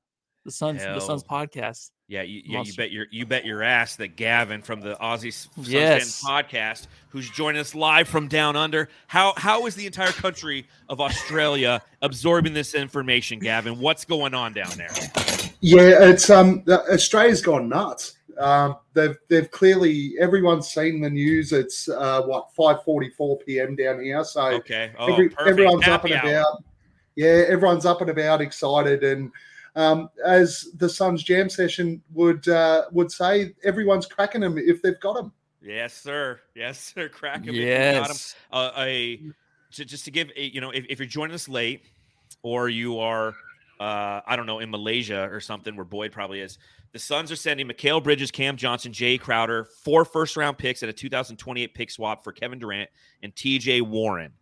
[0.45, 0.95] The Suns, Hell.
[0.95, 1.91] the Suns podcast.
[2.07, 5.31] Yeah, you, yeah, you bet your you bet your ass that Gavin from the Aussie
[5.31, 6.25] Suns yes.
[6.25, 8.89] podcast, who's joining us live from down under.
[9.09, 13.79] How how is the entire country of Australia absorbing this information, Gavin?
[13.79, 14.89] What's going on down there?
[15.61, 18.17] Yeah, it's um Australia's gone nuts.
[18.39, 21.53] Um, they've they've clearly everyone's seen the news.
[21.53, 23.75] It's uh, what five forty four p.m.
[23.75, 26.41] down here, so okay, oh, every, everyone's Happy up and hour.
[26.41, 26.65] about.
[27.17, 29.33] Yeah, everyone's up and about, excited, and
[29.75, 35.01] um, as the Suns Jam session would uh, would say, everyone's cracking them if they've
[35.01, 35.33] got them.
[35.61, 36.41] Yes, sir.
[36.55, 37.09] Yes, sir.
[37.09, 37.55] Crack 'em them.
[37.57, 37.93] you got 'em.
[38.07, 38.37] Yes.
[38.53, 39.21] uh, a
[39.73, 41.83] to, just to give a, you know if, if you're joining us late
[42.43, 43.35] or you are
[43.81, 46.59] uh, I don't know in Malaysia or something where Boyd probably is.
[46.93, 50.91] The Suns are sending Mikal Bridges, Cam Johnson, Jae Crowder, four first round picks and
[50.91, 52.89] a 2028 pick swap for Kevin Durant
[53.23, 54.33] and TJ Warren.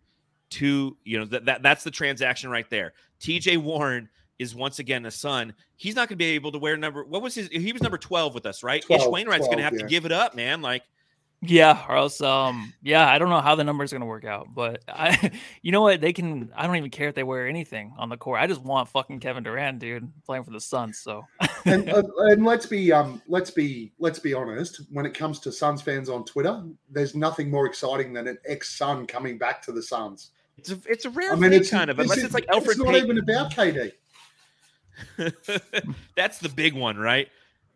[0.48, 2.92] Two, you know, that, that that's the transaction right there.
[3.20, 5.54] TJ Warren is once again a son.
[5.76, 7.04] He's not going to be able to wear number.
[7.04, 7.48] What was his?
[7.48, 8.84] He was number 12 with us, right?
[8.88, 9.80] Ish 12, Wainright's going to have yeah.
[9.80, 10.62] to give it up, man.
[10.62, 10.82] Like,
[11.48, 14.48] Yeah, or else, um, yeah, I don't know how the numbers are gonna work out,
[14.54, 15.30] but I,
[15.62, 16.50] you know what, they can.
[16.56, 18.40] I don't even care if they wear anything on the court.
[18.40, 20.98] I just want fucking Kevin Durant, dude, playing for the Suns.
[20.98, 21.24] So
[21.64, 24.82] and, uh, and let's be um let's be let's be honest.
[24.90, 29.06] When it comes to Suns fans on Twitter, there's nothing more exciting than an ex-Sun
[29.06, 30.30] coming back to the Suns.
[30.58, 32.48] it's a it's a rare I mean, thing, it's kind of, unless is- it's like
[32.48, 33.04] Alfred It's not Payton.
[33.04, 33.92] even about KD.
[36.16, 37.28] that's the big one, right?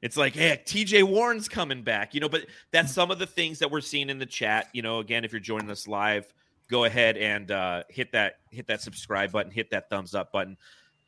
[0.02, 3.58] It's like, hey, TJ Warren's coming back, you know, but that's some of the things
[3.58, 4.68] that we're seeing in the chat.
[4.72, 6.32] You know, again, if you're joining us live,
[6.70, 10.56] go ahead and uh, hit that hit that subscribe button, hit that thumbs up button.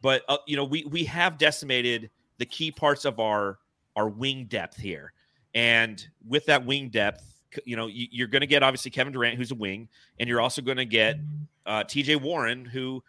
[0.03, 3.59] But uh, you know, we we have decimated the key parts of our
[3.97, 5.13] our wing depth here,
[5.55, 7.25] and with that wing depth,
[7.65, 9.89] you know, you, you're going to get obviously Kevin Durant, who's a wing,
[10.21, 11.17] and you're also going to get
[11.65, 13.03] uh, TJ Warren, who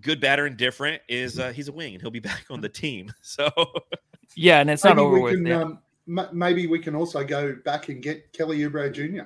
[0.00, 2.70] good, bad, or indifferent is uh, he's a wing, and he'll be back on the
[2.70, 3.12] team.
[3.20, 3.50] So.
[4.36, 5.34] yeah, and it's not over with.
[5.34, 9.24] can um, m- maybe we can also go back and get Kelly Oubre Jr.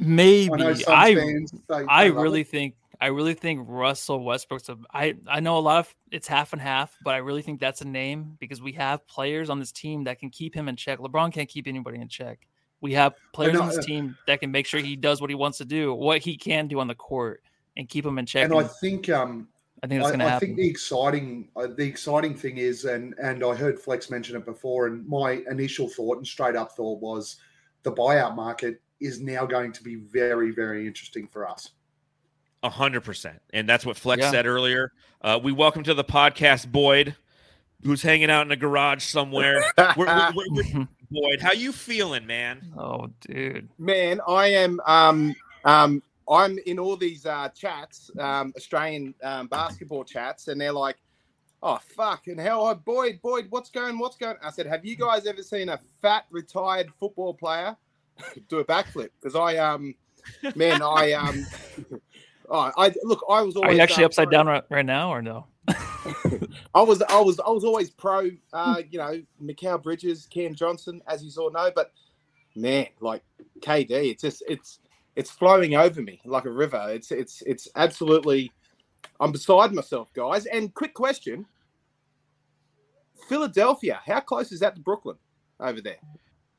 [0.00, 1.52] Maybe I I fans.
[1.68, 2.48] They, I really it.
[2.48, 6.52] think I really think Russell Westbrook's a I I know a lot of it's half
[6.52, 9.72] and half, but I really think that's a name because we have players on this
[9.72, 10.98] team that can keep him in check.
[10.98, 12.46] LeBron can't keep anybody in check.
[12.80, 15.34] We have players on this uh, team that can make sure he does what he
[15.34, 17.42] wants to do, what he can do on the court,
[17.76, 18.44] and keep him in check.
[18.44, 19.48] and And I think um,
[19.82, 22.84] I think that's I, going to I think the exciting uh, the exciting thing is,
[22.84, 26.72] and and I heard Flex mention it before, and my initial thought and straight up
[26.72, 27.36] thought was
[27.84, 31.70] the buyout market is now going to be very very interesting for us.
[32.64, 34.30] A hundred percent, and that's what Flex Yeah.
[34.32, 34.92] said earlier.
[35.22, 37.14] Uh, we welcome to the podcast Boyd,
[37.84, 39.62] who's hanging out in a garage somewhere.
[39.78, 42.60] We're- we're- we're- we're- Boyd, how you feeling, man?
[42.76, 43.66] oh, dude.
[43.78, 44.78] Man, I am.
[44.84, 50.72] Um, um, I'm in all these uh, chats, um, Australian um, basketball chats, and they're
[50.72, 50.96] like,
[51.62, 53.98] "Oh fuck!" And hell, oh, Boyd, Boyd, what's going?
[53.98, 54.36] What's going?
[54.42, 57.76] I said, "Have you guys ever seen a fat retired football player
[58.48, 59.94] do a backflip?" Because I, um,
[60.54, 61.46] man, I, um,
[62.50, 63.24] oh, I look.
[63.30, 65.46] I was always Are you actually uh, upside pro- down right, right now or no?
[66.74, 68.30] I was, I was, I was always pro.
[68.52, 71.70] Uh, you know, Mikal Bridges, Cam Johnson, as you all know.
[71.74, 71.92] But
[72.54, 73.22] man, like
[73.60, 74.80] KD, it's just, it's,
[75.18, 76.86] it's flowing over me like a river.
[76.90, 78.52] It's, it's, it's absolutely.
[79.20, 80.46] I'm beside myself, guys.
[80.46, 81.44] And quick question:
[83.28, 85.16] Philadelphia, how close is that to Brooklyn
[85.60, 85.96] over there?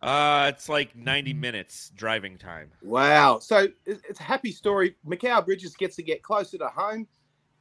[0.02, 2.70] Uh, it's like ninety minutes driving time.
[2.84, 3.40] Wow.
[3.40, 4.96] So it's a happy story.
[5.08, 7.08] Mikal Bridges gets to get closer to home.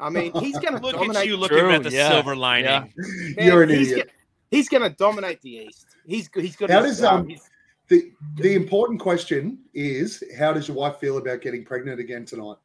[0.00, 1.16] I mean, he's going to Look dominate.
[1.16, 2.92] at you looking True, at the yeah, silver lining.
[3.36, 3.44] yeah.
[3.44, 4.06] You're an he's idiot.
[4.08, 4.18] Gonna,
[4.50, 5.86] he's going to dominate the East.
[6.06, 6.70] He's he's got.
[6.70, 7.48] How um, he's-
[7.88, 12.56] The the important question is, how does your wife feel about getting pregnant again tonight?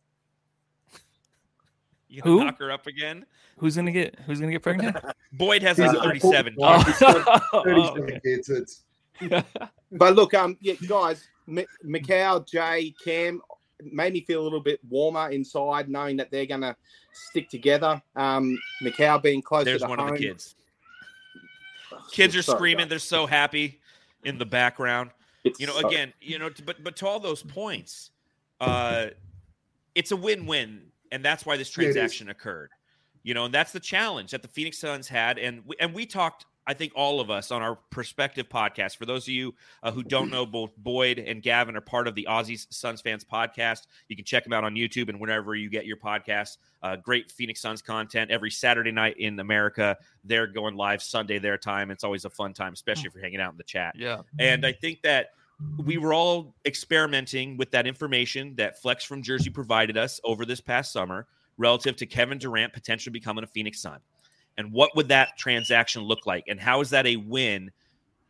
[2.09, 2.43] You gonna Who?
[2.45, 3.25] knock her up again?
[3.57, 4.97] Who's gonna get Who's gonna get pregnant?
[5.33, 6.55] Boyd has like a- thirty-seven.
[6.59, 6.83] Oh.
[6.83, 6.97] kids.
[7.53, 8.19] Oh, Thirty-seven okay.
[8.23, 8.49] kids.
[8.49, 8.83] It's
[9.91, 13.41] But look, um, yeah, guys, M- Mikal, Jae, Cam
[13.91, 16.75] made me feel a little bit warmer inside, knowing that they're going to
[17.13, 18.01] stick together.
[18.15, 20.09] Um, Mikal being closer There's to one home.
[20.09, 20.55] of the kids.
[22.11, 22.85] Kids are Sorry, screaming.
[22.85, 22.89] guys.
[22.89, 23.79] They're so happy
[24.25, 25.11] in the background.
[25.43, 28.11] It's you know so- again you know but but to all those points
[28.61, 29.07] uh
[29.93, 32.69] it's a win-win and that's why this Yeah, transaction occurred
[33.23, 36.05] you know and that's the challenge that the phoenix suns had and we, and we
[36.05, 39.91] talked i think all of us on our perspective podcast for those of you uh,
[39.91, 43.87] who don't know both boyd and gavin are part of the Aussies suns fans podcast.
[44.07, 47.31] You can check them out on youtube and whenever you get your podcast uh, great
[47.31, 49.97] phoenix suns content every saturday night in america.
[50.23, 51.91] They're going live sunday their time.
[51.91, 53.95] It's always a fun time especially if you're hanging out in the chat.
[53.97, 54.21] Yeah.
[54.39, 55.31] and I think that
[55.85, 60.61] we were all experimenting with that information that Flex from Jersey provided us over this
[60.61, 63.99] past summer relative to Kevin Durant potentially becoming a Phoenix Sun.
[64.57, 66.45] And what would that transaction look like?
[66.47, 67.71] And how is that a win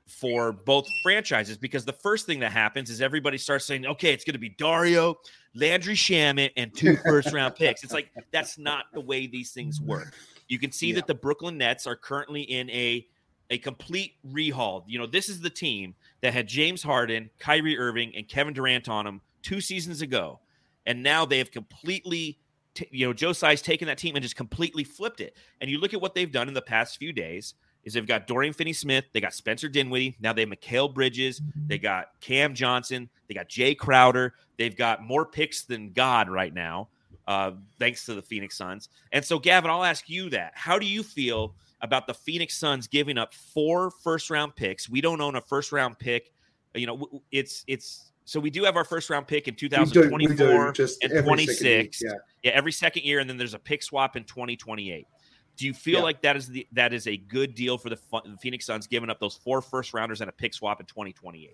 [0.07, 1.57] for both franchises?
[1.57, 4.49] Because the first thing that happens is everybody starts saying, okay, it's going to be
[4.49, 5.15] Dario,
[5.55, 7.83] Landry Shamet, and two first round picks.
[7.83, 10.13] It's like, that's not the way these things work.
[10.47, 10.95] You can see Yeah.
[10.95, 13.05] that the Brooklyn Nets are currently in a
[13.49, 14.83] a complete rehaul.
[14.87, 18.87] You know, this is the team that had James Harden, Kyrie Irving, and Kevin Durant
[18.89, 20.39] on them two seasons ago,
[20.85, 22.39] and now they have completely.
[22.75, 25.35] T- you know, Joe Tsai's taken that team and just completely flipped it.
[25.61, 28.27] And you look at what they've done in the past few days is they've got
[28.27, 33.09] Dorian Finney-Smith, they got Spencer Dinwiddie, now they have Mikal Bridges, they got Cam Johnson,
[33.27, 36.87] they got Jae Crowder, they've got more picks than God right now,
[37.27, 38.89] uh, thanks to the Phoenix Suns.
[39.11, 42.87] And so, Gavin, I'll ask you that: How do you feel about the Phoenix Suns
[42.87, 44.89] giving up four first-round picks?
[44.89, 46.31] We don't own a first-round pick.
[46.75, 49.77] You know, it's it's so we do have our first round pick in We do-
[49.79, 52.01] we do, 2024 just and every second year, 26.
[52.03, 52.11] yeah.
[52.43, 55.07] Yeah, every second year, and then there's a pick swap in 2028.
[55.55, 56.03] Do you feel Yeah.
[56.03, 57.99] like that is the that is a good deal for the
[58.41, 61.51] Phoenix Suns, giving up those four first rounders and a pick swap in 2028?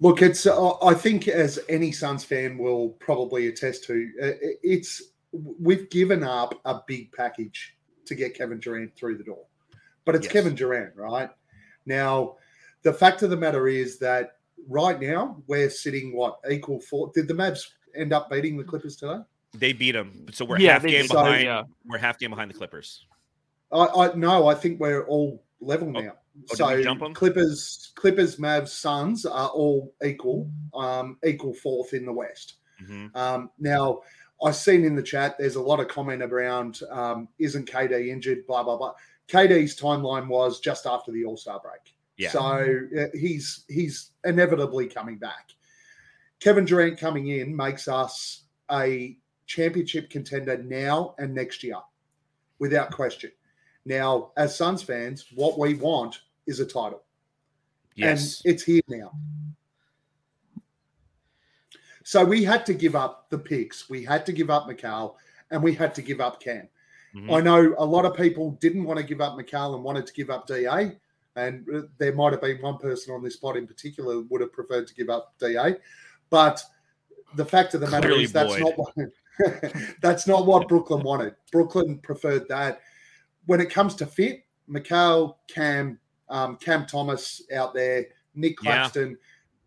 [0.00, 0.46] Look, it's.
[0.46, 4.30] Uh, I think as any Suns fan will probably attest to, uh,
[4.62, 9.44] it's we've given up a big package to get Kevin Durant through the door,
[10.04, 10.32] but it's Yes.
[10.32, 11.30] Kevin Durant, right?
[11.86, 12.36] Now,
[12.82, 17.10] the fact of the matter is that right now we're sitting what equal four.
[17.14, 19.18] Did the Mavs end up beating the Clippers today?
[19.56, 21.06] They beat them, so we're yeah, half game.
[21.06, 21.44] So- behind.
[21.44, 21.62] yeah.
[21.86, 23.06] We're half game behind the Clippers.
[23.72, 26.12] I, I no, I think we're all level Oh, now.
[26.48, 27.14] so we jump 'em?
[27.14, 32.54] Clippers, Clippers, Mavs, Suns are all equal, um, equal fourth in the West.
[32.82, 33.14] Mhm.
[33.16, 34.00] Um, now,
[34.44, 38.46] I've seen in the chat there's a lot of comment around um, isn't KD injured,
[38.46, 38.92] blah blah blah.
[39.28, 42.30] KD's timeline was just after the All Star break, Yeah.
[42.30, 42.40] so
[42.98, 45.50] uh, he's he's inevitably coming back.
[46.40, 51.76] Kevin Durant coming in makes us a championship contender now and next year,
[52.58, 53.30] without question.
[53.84, 57.02] Now, as Suns fans, what we want is a title,
[57.96, 58.42] Yes.
[58.44, 59.12] and it's here now.
[62.04, 63.88] So we had to give up the picks.
[63.88, 65.14] We had to give up Mikal,
[65.50, 66.68] and we had to give up Cam.
[67.14, 67.32] Mhm.
[67.32, 70.12] I know a lot of people didn't want to give up Mikal and wanted to
[70.12, 70.98] give up DA,
[71.36, 74.52] and uh, there might have been one person on this spot in particular would have
[74.52, 75.76] preferred to give up DA,
[76.30, 76.62] but
[77.34, 78.60] the fact of the matter Clearly is that's Boyd.
[78.60, 81.34] not what that's not what Brooklyn wanted.
[81.50, 82.80] Brooklyn preferred that.
[83.46, 88.76] When it comes to fit, Mikal, Cam, um, Cam Thomas out there, Nick Yeah.
[88.76, 89.18] Claxton,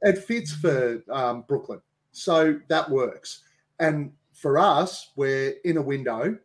[0.02, 3.44] it fits for um, Brooklyn, so that works.
[3.80, 6.38] And for us, we're in a window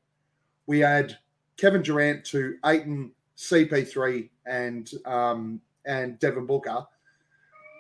[0.67, 1.19] we add
[1.57, 6.87] Kevin Durant to Ayton, CP3, and um, and Devin Booker.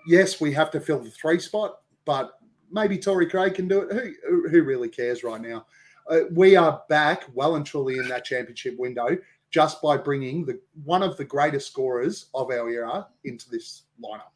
[0.06, 2.38] Yes, we have to fill the three spot, but
[2.70, 4.14] maybe Torrey Craig can do it.
[4.28, 5.66] Who who really cares right now?
[6.08, 9.16] Uh, we are back well and truly in that championship window
[9.52, 14.32] just by bringing the one of the greatest scorers of our era into this lineup.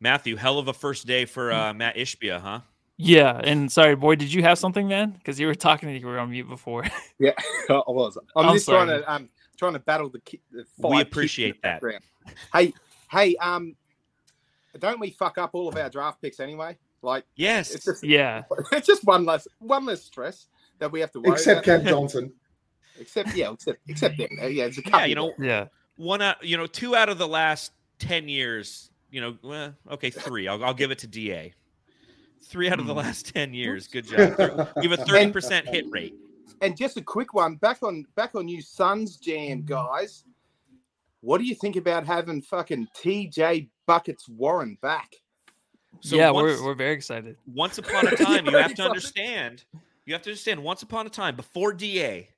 [0.00, 2.60] Matthew, hell of a first day for uh, Matt Ishbia, huh?
[2.96, 5.10] Yeah, and sorry, boy, did you have something, man?
[5.10, 6.84] Because you were talking and you were on mute before.
[7.18, 7.32] Yeah,
[7.68, 8.18] I was.
[8.36, 9.28] I'm, I'm just trying to um
[9.62, 11.82] trying to battle the, ki- the We five kids in appreciate that.
[12.52, 12.72] Hey,
[13.10, 13.76] hey, um,
[14.80, 16.76] don't we fuck up all of our draft picks anyway?
[17.00, 17.72] Like Yes.
[17.74, 20.46] it's just yeah, it's just one less one less stress
[20.80, 21.80] that we have to worry Except about.
[21.82, 22.32] Cam Johnson.
[23.00, 24.28] Except yeah, except except them.
[24.40, 25.00] Yeah, it's a couple.
[25.00, 25.66] yeah, you know, yeah.
[25.96, 30.10] one out, you know, two out of the last 10 years, you know, well, okay,
[30.10, 30.46] three.
[30.46, 31.54] I'll, I'll give it to DA.
[32.44, 32.98] Three out of the Hmm.
[32.98, 33.88] last 10 years.
[33.88, 34.36] Good job.
[34.36, 36.14] Thir- You have a 30% hit rate.
[36.60, 39.66] And just a quick one back on back on you Suns jam mm.
[39.66, 40.24] guys.
[41.20, 45.14] What do you think about having fucking TJ buckets Warren back?
[46.00, 47.36] So yeah, once- we're, we're very excited.
[47.46, 49.64] once upon a time, you have to understand.
[50.04, 50.62] You have to understand.
[50.62, 52.28] Once upon a time, before DA,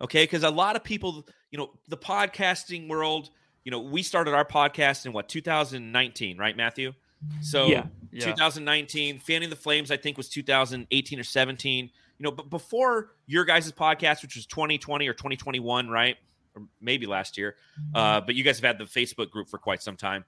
[0.00, 3.30] okay, because a lot of people, you know, the podcasting world.
[3.64, 6.94] You know, we started our podcast in what 2019, right, Matthew?
[7.42, 8.24] So yeah, yeah.
[8.24, 11.90] 2019, Fanning the Flames, I think was 2018 or 17.
[12.20, 16.16] You know, but before your guys' podcast, which was 2020 or 2021, right?
[16.54, 17.56] Or maybe last year.
[17.94, 20.24] Uh, but you guys have had the Facebook group for quite some time.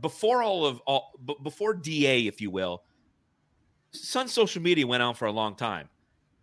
[0.00, 2.84] Before all of all, b- before DA, if you will,
[3.90, 5.88] Sun social media went on for a long time.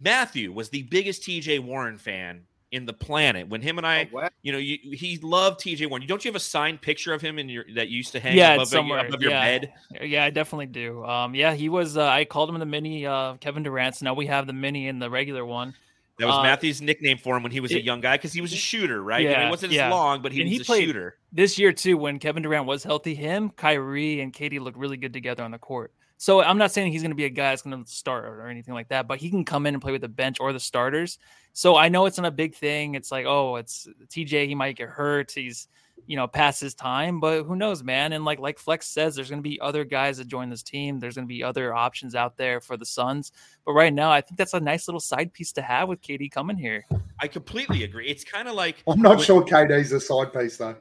[0.01, 3.47] Matthew was the biggest TJ Warren fan in the planet.
[3.47, 4.29] When him and I, Oh, wow.
[4.41, 6.05] you know, you, he loved TJ Warren.
[6.07, 8.53] Don't you have a signed picture of him in your that used to hang Yeah,
[8.53, 9.07] above, it's your- somewhere.
[9.07, 9.59] above your Yeah.
[9.59, 9.73] bed?
[10.01, 11.05] Yeah, I definitely do.
[11.05, 11.95] Um, yeah, he was.
[11.97, 13.95] Uh, I called him the mini uh, Kevin Durant.
[13.95, 15.73] So now we have the mini and the regular one.
[16.17, 18.39] That was Uh, Matthew's nickname for him when he was a young guy because he
[18.39, 19.21] was a shooter, right?
[19.21, 21.17] You know, Yeah, he wasn't as long, but he And was he a played- shooter.
[21.33, 25.11] This year too, when Kevin Durant was healthy, him, Kyrie, and KD looked really good
[25.11, 25.91] together on the court.
[26.17, 28.47] So I'm not saying he's going to be a guy that's going to start or
[28.47, 30.59] anything like that, but he can come in and play with the bench or the
[30.59, 31.19] starters.
[31.53, 32.95] So I know it's not a big thing.
[32.95, 34.47] It's like, oh, it's TJ.
[34.47, 35.31] He might get hurt.
[35.31, 35.67] He's,
[36.07, 38.13] you know, past his time, but who knows, man?
[38.13, 40.99] And like like Flex says, there's going to be other guys that join this team.
[40.99, 43.31] There's going to be other options out there for the Suns.
[43.65, 46.31] But right now, I think that's a nice little side piece to have with KD
[46.31, 46.85] coming here.
[47.19, 48.07] I completely agree.
[48.07, 49.25] It's kind of like I'm not Wait.
[49.25, 50.75] sure KD's a side piece though.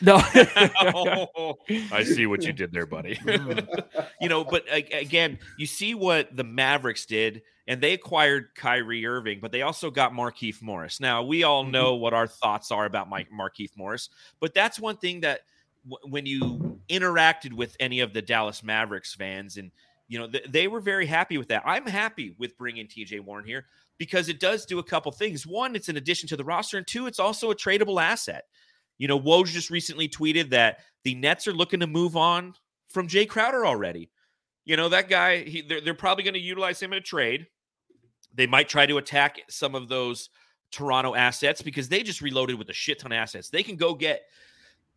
[0.00, 0.20] No.
[0.94, 1.54] oh,
[1.92, 3.18] I see what you did there, buddy.
[4.20, 9.38] You know, but again, you see what the Mavericks did, and they acquired Kyrie Irving,
[9.40, 10.98] but they also got Markieff Morris.
[11.00, 11.70] Now, we all Mm-hmm.
[11.72, 14.08] know what our thoughts are about Mike Markieff Morris,
[14.40, 15.42] but that's one thing that
[15.88, 19.70] w- when you interacted with any of the Dallas Mavericks fans, and
[20.08, 21.62] you know, th- they were very happy with that.
[21.64, 23.66] I'm happy with bringing TJ Warren here
[23.98, 25.46] because it does do a couple things.
[25.46, 28.46] One, it's an addition to the roster, and two, it's also a tradable asset.
[28.98, 32.54] You know, Woj just recently tweeted that the Nets are looking to move on
[32.88, 34.10] from Jae Crowder already.
[34.64, 37.46] You know, that guy, he, they're, they're probably going to utilize him in a trade.
[38.34, 40.28] They might try to attack some of those
[40.70, 43.48] Toronto assets because they just reloaded with a shit ton of assets.
[43.48, 44.24] They can go get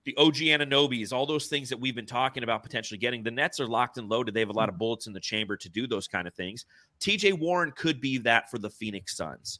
[0.04, 3.22] the OG Anunobys, all those things that we've been talking about potentially getting.
[3.24, 4.34] The Nets are locked and loaded.
[4.34, 6.66] They have a lot of bullets in the chamber to do those kind of things.
[7.00, 9.60] TJ Warren could be that for the Phoenix Suns.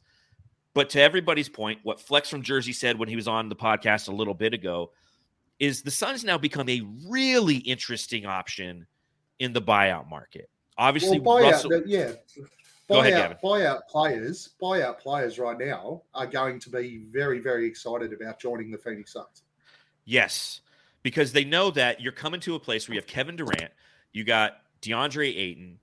[0.74, 4.08] But to everybody's point, what Flex from Jersey said when he was on the podcast
[4.08, 4.90] a little bit ago
[5.58, 8.86] is the Suns now become a really interesting option
[9.38, 10.48] in the buyout market.
[10.78, 12.12] Obviously, well, buyout, Russell, yeah.
[12.88, 13.36] Go ahead, Buyout, Gavin.
[13.42, 18.70] buyout players, buyout players right now are going to be very, very excited about joining
[18.70, 19.44] the Phoenix Suns.
[20.04, 20.60] Yes,
[21.02, 23.70] because they know that you're coming to a place where you have Kevin Durant,
[24.12, 25.78] you got DeAndre Ayton,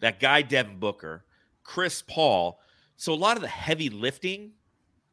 [0.00, 1.24] that guy Devin Booker,
[1.64, 2.60] Chris Paul.
[2.96, 4.52] So a lot of the heavy lifting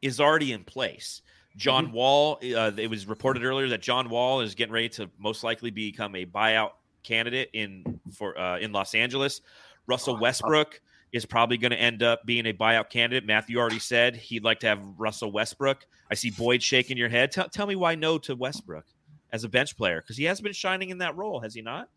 [0.00, 1.22] is already in place.
[1.56, 5.44] John Wall, uh, it was reported earlier that John Wall is getting ready to most
[5.44, 6.70] likely become a buyout
[7.02, 9.42] candidate in for uh, in Los Angeles.
[9.86, 10.80] Russell Westbrook
[11.12, 13.26] is probably going to end up being a buyout candidate.
[13.26, 15.84] Matthew already said he'd like to have Russell Westbrook.
[16.10, 17.32] I see Boyd shaking your head.
[17.32, 18.86] Tell, tell me why no to Westbrook
[19.32, 21.88] as a bench player because he has been shining in that role, has he not?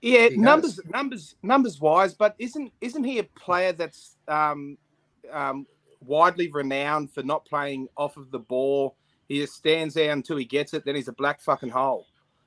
[0.00, 0.86] Yeah, He numbers, has.
[0.86, 4.78] numbers, numbers wise, but isn't isn't he a player that's um,
[5.32, 5.66] um,
[6.04, 8.96] widely renowned for not playing off of the ball?
[9.28, 12.06] He just stands there until he gets it, then he's a black fucking hole.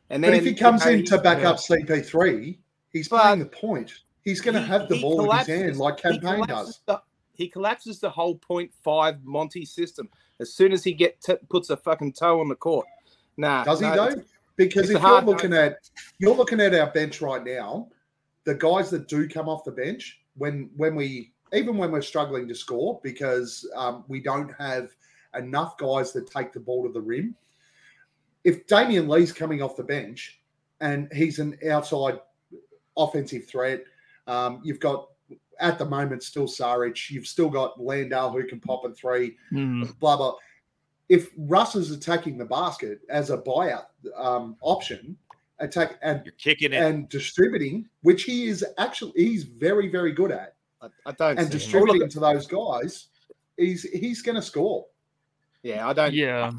[0.09, 2.57] And then But if he comes you know, in to back up CP3,
[2.91, 3.91] he's But- playing the point.
[4.23, 6.79] He's going to have the ball in his hand like Cam Payne does.
[6.85, 7.01] The,
[7.33, 10.09] he collapses the whole point five Monty system
[10.39, 12.87] as soon as he get t- puts a fucking toe on the court.
[13.35, 14.21] Nah, Does he no, though?
[14.55, 17.89] Because if you're looking at you're looking at our bench right now,
[18.45, 22.47] the guys that do come off the bench when when we even when we're struggling
[22.47, 24.95] to score because um, we don't have
[25.35, 27.35] enough guys that take the ball to the rim.
[28.43, 30.39] If Damion Lee's coming off the bench
[30.81, 32.19] and he's an outside
[32.97, 33.83] offensive threat,
[34.27, 35.09] um, you've got
[35.59, 39.97] at the moment still Saric, you've still got Landale who can pop a three Mm.
[39.99, 40.35] blah blah.
[41.09, 43.85] If Russ is attacking the basket as a buyout
[44.15, 45.15] um, option,
[45.59, 46.81] attack and You're kicking it.
[46.81, 51.39] and distributing, which he is actually he's very very good at, I, I don't and
[51.39, 51.49] see him.
[51.49, 53.07] distributing to those guys,
[53.57, 54.85] he's he's going to score.
[55.61, 56.13] Yeah, I don't.
[56.13, 56.51] Yeah.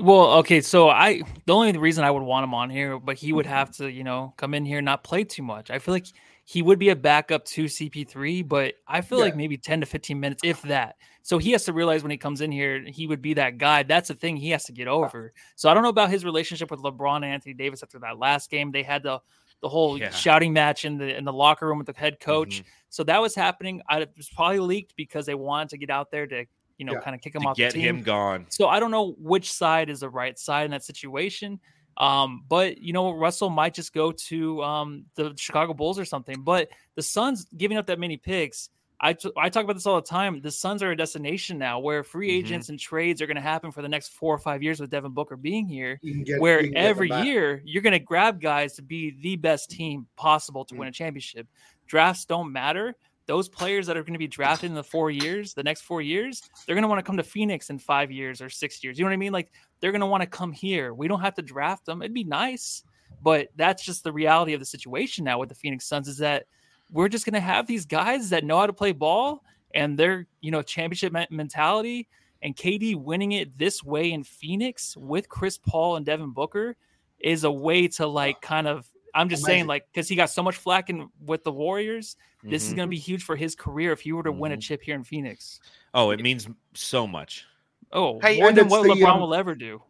[0.00, 3.32] Well, okay, so I the only reason I would want him on here, but he
[3.32, 5.70] would have to, you know, come in here and not play too much.
[5.70, 6.06] I feel like
[6.44, 10.18] he would be a backup to CP3, but I feel like maybe 10 to 15
[10.18, 10.96] minutes, if that.
[11.22, 13.84] So he has to realize when he comes in here, he would be that guy.
[13.84, 15.32] That's the thing he has to get over.
[15.54, 18.50] So I don't know about his relationship with LeBron and Anthony Davis after that last
[18.50, 18.72] game.
[18.72, 19.20] They had the
[19.62, 20.10] the whole Yeah.
[20.10, 22.60] shouting match in the in the locker room with the head coach.
[22.60, 22.64] Mhm.
[22.90, 23.80] So that was happening.
[23.88, 26.44] I, it was probably leaked because they wanted to get out there to,
[26.78, 27.00] you know, Yeah.
[27.00, 27.96] kind of kick him to off get the team.
[27.98, 28.46] him gone.
[28.50, 31.60] So I don't know which side is the right side in that situation.
[31.96, 36.42] Um, but you know, Russell might just go to um, the Chicago Bulls or something.
[36.42, 38.68] But the Suns giving up that many picks,
[39.04, 40.40] I, t- I talk about this all the time.
[40.40, 42.34] The Suns are a destination now where free Mhm.
[42.44, 44.90] agents and trades are going to happen for the next four or five years with
[44.90, 45.98] Devin Booker being here.
[46.24, 49.16] Get where you can get them every year you're going to grab guys to be
[49.20, 51.48] the best team possible to win a championship.
[51.88, 52.94] Drafts don't matter.
[53.26, 56.00] Those players that are going to be drafted in the four years, the next four
[56.02, 58.98] years, they're going to want to come to Phoenix in five years or six years.
[58.98, 59.32] You know what I mean?
[59.32, 59.50] Like
[59.80, 60.94] they're going to want to come here.
[60.94, 62.02] We don't have to draft them.
[62.02, 62.82] It'd be nice,
[63.20, 66.46] but that's just the reality of the situation now with the Phoenix Suns is that
[66.92, 69.42] we're just going to have these guys that know how to play ball
[69.74, 72.06] and they're, you know, championship mentality
[72.42, 76.76] and KD winning it this way in Phoenix with Chris Paul and Devin Booker
[77.18, 80.42] is a way to like kind of I'm just saying like because he got so
[80.42, 83.92] much flack in with the Warriors, this is going to be huge for his career
[83.92, 84.60] if he were to win a Mhm.
[84.62, 85.60] chip here in Phoenix.
[85.94, 87.44] Oh, it means so much.
[87.92, 89.82] Oh, Hey, more and than what the, LeBron um, will ever do.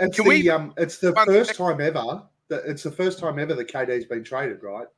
[0.00, 2.90] It's Can the we- um, it's the One first sec- time ever that it's the
[2.90, 4.88] first time ever that KD's been traded, right?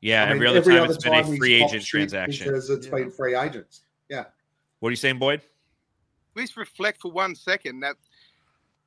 [0.00, 2.46] Yeah, I mean, every other time it's been a free agent transaction.
[2.46, 2.92] because it's Yeah.
[2.92, 3.82] been free agents.
[4.08, 4.26] Yeah.
[4.78, 5.42] What are you saying, Boyd?
[6.34, 7.96] Please reflect for one second that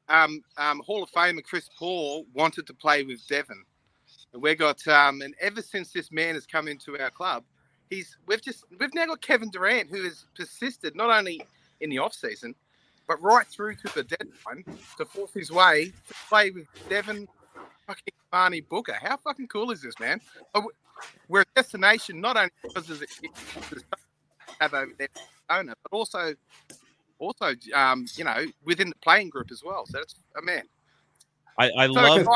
[0.07, 3.63] um, um, Hall of Famer Chris Paul wanted to play with Devin,
[4.33, 7.43] and we got um, and ever since this man has come into our club,
[7.89, 11.41] he's we've just we've now got Kevin Durant who has persisted not only
[11.81, 12.55] in the off season,
[13.07, 14.63] but right through to the deadline
[14.97, 17.27] to force his way to play with Devin
[17.91, 18.93] fucking Barney Booker.
[18.93, 20.19] How fucking cool is this, man?
[21.27, 23.07] We're a destination not only because of the
[24.59, 25.07] have over there
[25.49, 26.33] owner, but also
[27.19, 29.85] also um, you know within the playing group as well.
[29.85, 30.63] So that's a man.
[31.57, 32.27] I, I So love.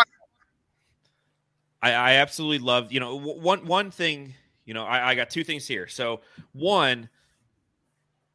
[1.81, 2.91] I, I absolutely love.
[2.91, 4.33] You know, w- one one thing.
[4.65, 5.87] You know, I, I got two things here.
[5.87, 7.09] So one,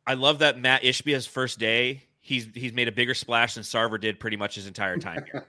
[0.07, 2.05] I love that Matt Ishbia's first day.
[2.31, 5.49] He's he's made a bigger splash than Sarver did pretty much his entire time here.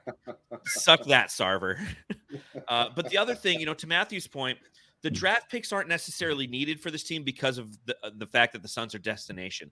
[0.65, 1.79] Suck that, Sarver.
[2.67, 4.57] uh, but the other thing, you know, to Matthew's point,
[5.03, 8.53] the draft picks aren't necessarily needed for this team because of the, uh, the fact
[8.53, 9.69] that the Suns are destination.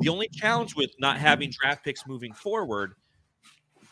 [0.00, 2.92] The only challenge with not having draft picks moving forward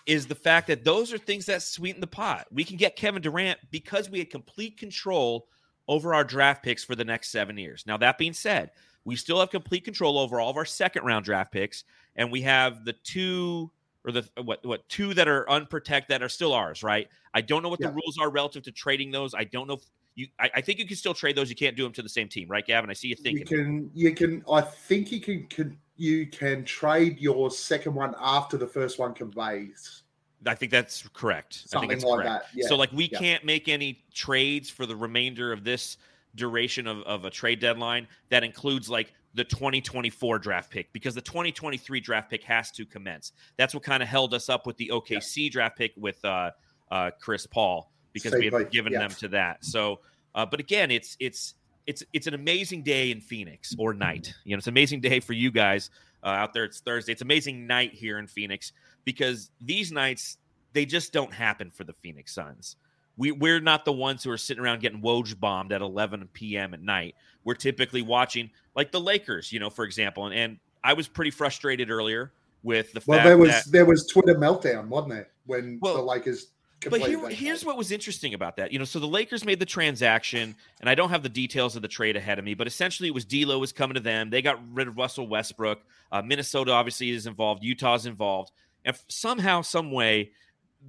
[0.05, 2.49] is the fact that those are things that sweeten the pot.
[2.53, 5.49] We can get Kevin Durant because we had complete control
[5.89, 7.85] over our draft picks for the next seven years.
[7.87, 8.73] Now, that being said,
[9.07, 11.85] we still have complete control over all of our second round draft picks,
[12.19, 13.71] and we have the two
[14.05, 17.09] or the what what two that are unprotected that are still ours, right?
[17.33, 17.89] I don't know what Yeah.
[17.89, 19.35] the rules are relative to trading those.
[19.35, 19.83] I don't know if
[20.17, 21.49] you I, I think you can still trade those.
[21.49, 22.91] You can't do them to the same team, right, Gavin?
[22.91, 23.39] I see you thinking.
[23.39, 28.15] you can you can I think you can, can you can trade your second one
[28.21, 30.03] after the first one conveys.
[30.47, 31.63] I think that's correct.
[31.65, 32.45] I Something think it's like correct.
[32.53, 32.59] that.
[32.59, 32.69] Yeah.
[32.69, 33.19] So like we yeah.
[33.19, 35.97] can't make any trades for the remainder of this
[36.39, 41.21] duration of, of a trade deadline that includes like the 2024 draft pick because the
[41.21, 43.33] 2023 draft pick has to commence.
[43.57, 46.51] That's what kind of held us up with the OKC draft pick with uh,
[46.91, 49.01] uh, Chris Paul because we had given yeah.
[49.01, 49.65] them to that.
[49.65, 50.01] So,
[50.35, 51.55] uh, but again, it's it's
[51.87, 54.35] it's it's an amazing day in Phoenix or night.
[54.45, 55.91] You know, it's an amazing day for you guys
[56.23, 56.65] uh, out there.
[56.65, 57.13] It's Thursday.
[57.13, 58.73] It's amazing night here in Phoenix
[59.05, 60.39] because these nights
[60.73, 62.77] they just don't happen for the Phoenix Suns.
[63.19, 66.73] We we're not the ones who are sitting around getting Woj bombed at 11 p.m.
[66.73, 67.15] at night.
[67.45, 70.27] We're typically watching like the Lakers, you know, for example.
[70.27, 73.85] And, and I was pretty frustrated earlier with the Well, fact there was that there
[73.85, 76.53] was Twitter meltdown, wasn't there, when Well, the Lakers
[76.89, 78.73] but here, here's what was interesting about that.
[78.73, 81.83] You know, so the Lakers made the transaction, and I don't have the details of
[81.83, 84.31] the trade ahead of me, but essentially it was D'Lo was coming to them.
[84.31, 85.81] They got rid of Russell Westbrook.
[86.13, 87.65] Uh, Minnesota obviously is involved.
[87.65, 88.53] Utah's involved,
[88.85, 90.31] and f- somehow, some way,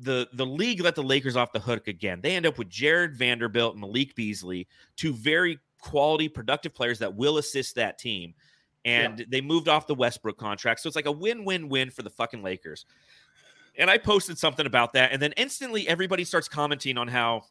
[0.01, 2.19] the the league let the Lakers off the hook again.
[2.21, 7.15] They end up with Jarred Vanderbilt and Malik Beasley, two very quality, productive players that
[7.15, 8.33] will assist that team.
[8.85, 10.79] And they moved off the Westbrook contract.
[10.79, 12.85] So it's like a win win win for the fucking Lakers.
[13.77, 15.11] And I posted something about that.
[15.11, 17.43] And then instantly everybody starts commenting on how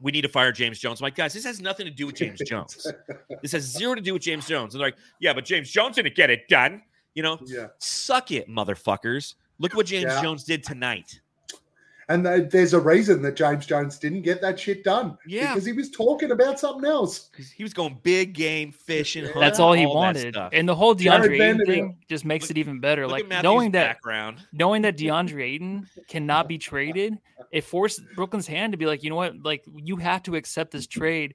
[0.00, 1.00] we need to fire James Jones.
[1.00, 2.86] I'm like, guys, this has nothing to do with James Jones.
[3.42, 4.74] This has zero to do with James Jones.
[4.74, 6.82] And they're like, yeah, but James Jones didn't get it done.
[7.14, 9.34] You know, yeah, suck it, motherfuckers.
[9.58, 10.22] Look what James Yeah.
[10.22, 11.20] Jones did tonight.
[12.08, 15.18] And th- there's a reason that James Jones didn't get that shit done.
[15.26, 15.52] Yeah.
[15.54, 17.30] because he was talking about something else.
[17.36, 19.24] 'Cause He was going big game fishing.
[19.24, 20.36] That's That's all he that wanted.
[20.52, 23.06] And the whole DeAndre Ayton thing just makes Look- it even better.
[23.08, 24.38] Like knowing that background.
[24.52, 27.18] knowing that DeAndre Ayton cannot be traded,
[27.50, 30.70] it forced Brooklyn's hand to be like, you know what, like you have to accept
[30.72, 31.34] this trade.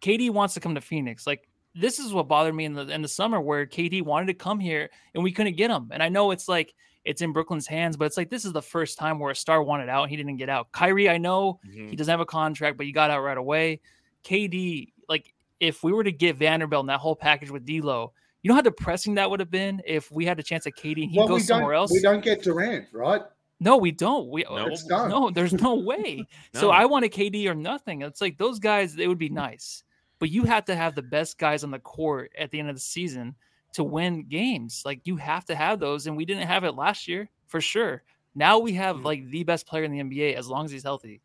[0.00, 1.26] KD wants to come to Phoenix.
[1.26, 4.34] Like this is what bothered me in the in the summer where KD wanted to
[4.34, 5.88] come here and we couldn't get him.
[5.90, 6.74] And I know it's like
[7.04, 9.62] it's in Brooklyn's hands, but it's like this is the first time where a star
[9.62, 10.70] wanted out and he didn't get out.
[10.72, 11.90] Kyrie, I know Mhm.
[11.90, 13.80] he doesn't have a contract, but he got out right away.
[14.24, 18.48] KD, like if we were to get Vanderbilt and that whole package with D'Lo, you
[18.48, 21.10] know how depressing that would have been if we had a chance at KD and
[21.12, 21.90] he well, goes somewhere else.
[21.92, 23.22] we don't get Durant, right?
[23.60, 24.28] No, we don't.
[24.28, 24.66] We No.
[24.66, 25.08] It's done.
[25.08, 26.26] no, there's no way.
[26.54, 28.02] So I want a KD or nothing.
[28.02, 29.84] It's like those guys, they would be nice,
[30.18, 32.74] but you have to have the best guys on the court at the end of
[32.76, 33.34] the season
[33.74, 34.82] to win games.
[34.84, 38.02] Like you have to have those, and we didn't have it last year for sure.
[38.34, 39.02] Now we have Hmm.
[39.04, 41.20] like the best player in the NBA as long as he's healthy.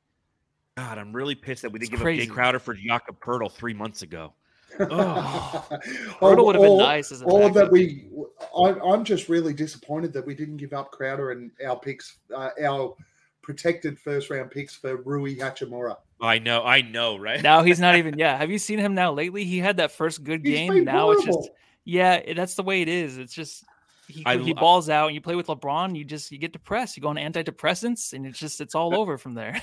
[0.77, 2.23] God, I'm really pissed that we didn't give crazy.
[2.23, 4.33] up Jae Crowder for Jakob Poeltl three months ago.
[4.77, 8.07] Poeltl would have been Or- nice as a Or that we,
[8.55, 12.49] I, I'm just really disappointed that we didn't give up Crowder and our picks, uh,
[12.63, 12.95] our
[13.41, 15.97] protected first round picks for Rui Hachimura.
[16.21, 17.41] I know, I know, right?
[17.41, 18.17] Now he's not even.
[18.19, 19.45] Yeah, have you seen him now lately?
[19.45, 20.73] He had that first good He's game.
[20.73, 21.55] been Now it's just horrible.
[21.88, 23.17] Yeah, that's the way it is.
[23.17, 23.63] It's just
[24.09, 26.97] he, I he balls out and you play with LeBron, you just you get depressed.
[26.97, 29.59] You go on antidepressants and it's just it's all uh, over from there.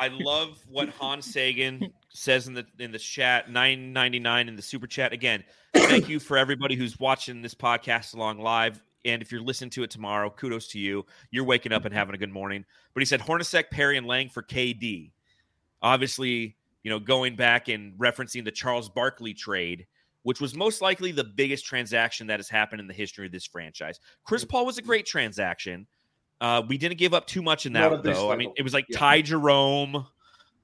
[0.00, 4.56] I love what Hans Sagan says in the in the chat, nine ninety nine in
[4.56, 5.12] the super chat.
[5.12, 8.82] Again, thank you for everybody who's watching this podcast along live.
[9.04, 11.06] And if you're listening to it tomorrow, kudos to you.
[11.30, 12.64] You're waking up and having a good morning.
[12.92, 15.12] But he said Hornacek, Perry, and Lang for KD.
[15.80, 19.86] Obviously, you know, going back and referencing the Charles Barkley trade,
[20.22, 23.46] which was most likely the biggest transaction that has happened in the history of this
[23.46, 23.98] franchise.
[24.24, 25.86] Chris Paul was a great transaction.
[26.40, 28.30] Uh, we didn't give up too much in that at this though.
[28.30, 28.98] I mean, it was like Yeah.
[28.98, 30.06] Ty Jerome.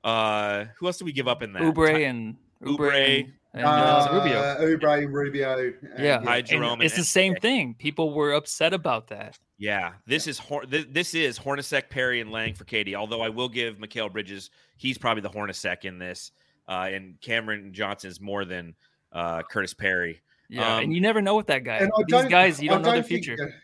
[0.02, 1.62] Uh, who else did we give up in that?
[1.62, 3.18] Oubre Ty- and Ubre, Oubre.
[3.20, 4.76] and and uh, uh, Rubio.
[4.76, 5.58] Oubre, Rubio.
[5.58, 7.40] and- Yeah, Hy and Jerome and it's the same Hornacek.
[7.40, 7.74] thing.
[7.78, 9.38] People were upset about that.
[9.58, 12.94] Yeah, this is Hor- th- this is Hornacek, Perry, and Lang for KD.
[12.94, 16.32] Although I will give Mikal Bridges, he's probably the Hornacek in this,
[16.68, 18.74] uh, and Cameron Johnson is more than
[19.14, 20.20] uh, Curtis Perry.
[20.48, 21.76] Yeah, Um, and you never know with that guy.
[21.78, 23.36] And I These don't- guys, you don't know their think future.
[23.36, 23.54] that-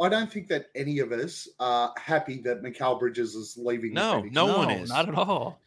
[0.00, 3.94] I don't think that any of us are happy that Mikal Bridges is leaving.
[3.94, 4.88] the No, no one is.
[4.90, 5.60] not at all.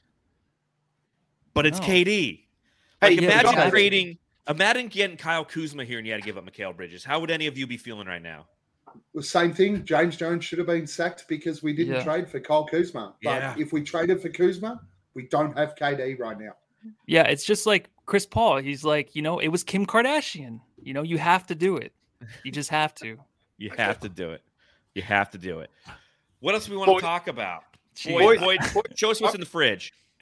[1.53, 1.85] But it's No.
[1.85, 2.45] KD.
[3.01, 4.17] Hey, Like yeah, imagine guys- trading,
[4.47, 7.03] imagine getting Kyle Kuzma here, and you had to give up Mikal Bridges.
[7.03, 8.47] How would any of you be feeling right now?
[9.13, 9.83] The same thing.
[9.85, 12.03] James Jones should have been sacked because we didn't Yeah.
[12.03, 13.15] trade for Kyle Kuzma.
[13.23, 13.55] But Yeah.
[13.57, 14.81] if we traded for Kuzma,
[15.13, 16.55] we don't have KD right now.
[17.05, 18.57] Yeah, it's just like Chris Paul.
[18.57, 20.59] He's like, you know, it was Kim Kardashian.
[20.81, 21.93] You know, you have to do it.
[22.43, 23.17] You just have to.
[23.57, 24.41] You have to do it.
[24.95, 25.69] You have to do it.
[26.39, 27.63] What else do we want Boy- to talk about?
[27.95, 28.17] Jeez.
[28.17, 28.39] Boyd,
[28.73, 29.93] Boyd, show us what's in the fridge.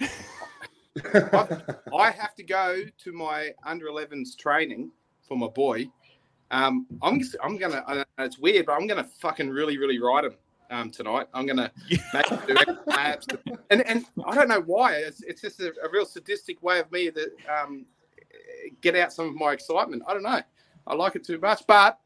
[1.14, 4.92] I have to go to my under 11s training
[5.28, 5.88] for my boy.
[6.52, 7.84] Um, I'm I'm gonna.
[7.88, 10.34] I it's weird, but I'm gonna fucking really really ride him
[10.70, 11.28] um, tonight.
[11.34, 11.72] I'm gonna
[12.14, 12.56] make him do
[12.90, 13.38] extra
[13.70, 14.94] and and I don't know why.
[14.96, 17.86] It's it's just a, a real sadistic way of me to um,
[18.82, 20.04] get out some of my excitement.
[20.08, 20.42] I don't know.
[20.88, 22.00] I like it too much, but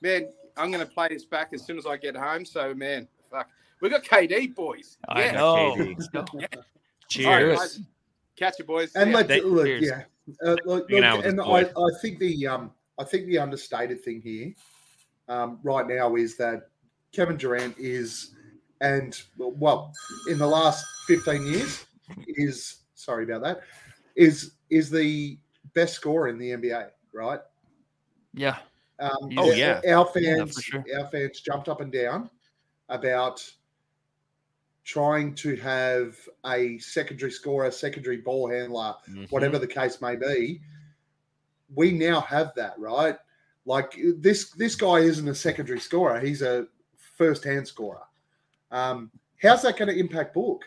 [0.00, 2.44] man, I'm gonna play this back as soon as I get home.
[2.44, 3.48] So man, fuck,
[3.80, 4.98] we got KD boys.
[5.08, 5.32] I Yeah.
[5.32, 5.54] know.
[5.76, 5.94] KD.
[5.98, 6.20] Let's go.
[6.20, 6.50] All right,
[7.08, 7.58] Cheers.
[7.58, 7.80] guys.
[8.36, 8.92] Catch you boys.
[8.94, 9.16] And Yeah.
[9.16, 9.82] let They- look, Cheers.
[9.84, 10.02] yeah,
[10.44, 11.60] uh, look, Hanging look, and I.
[11.60, 14.54] I think the um, I think the understated thing here,
[15.28, 16.68] um, right now is that
[17.12, 18.34] Kevin Durant is,
[18.80, 19.92] and well,
[20.28, 21.86] in the last fifteen years,
[22.26, 23.60] is sorry about that,
[24.16, 25.38] is is the
[25.74, 27.40] best scorer in the NBA, right?
[28.34, 28.58] Yeah.
[28.98, 29.80] Um, Oh, yeah.
[29.88, 30.84] our fans, for sure.
[30.98, 32.30] our fans jumped up and down
[32.88, 33.48] about
[34.84, 39.30] trying to have a secondary scorer, secondary ball handler, Mhm.
[39.30, 40.60] whatever the case may be.
[41.74, 43.16] We now have that, right?
[43.64, 46.66] Like this, this guy isn't a secondary scorer; he's a
[47.26, 48.02] first-hand scorer.
[48.72, 49.10] Um,
[49.40, 50.64] how's that going to impact Book?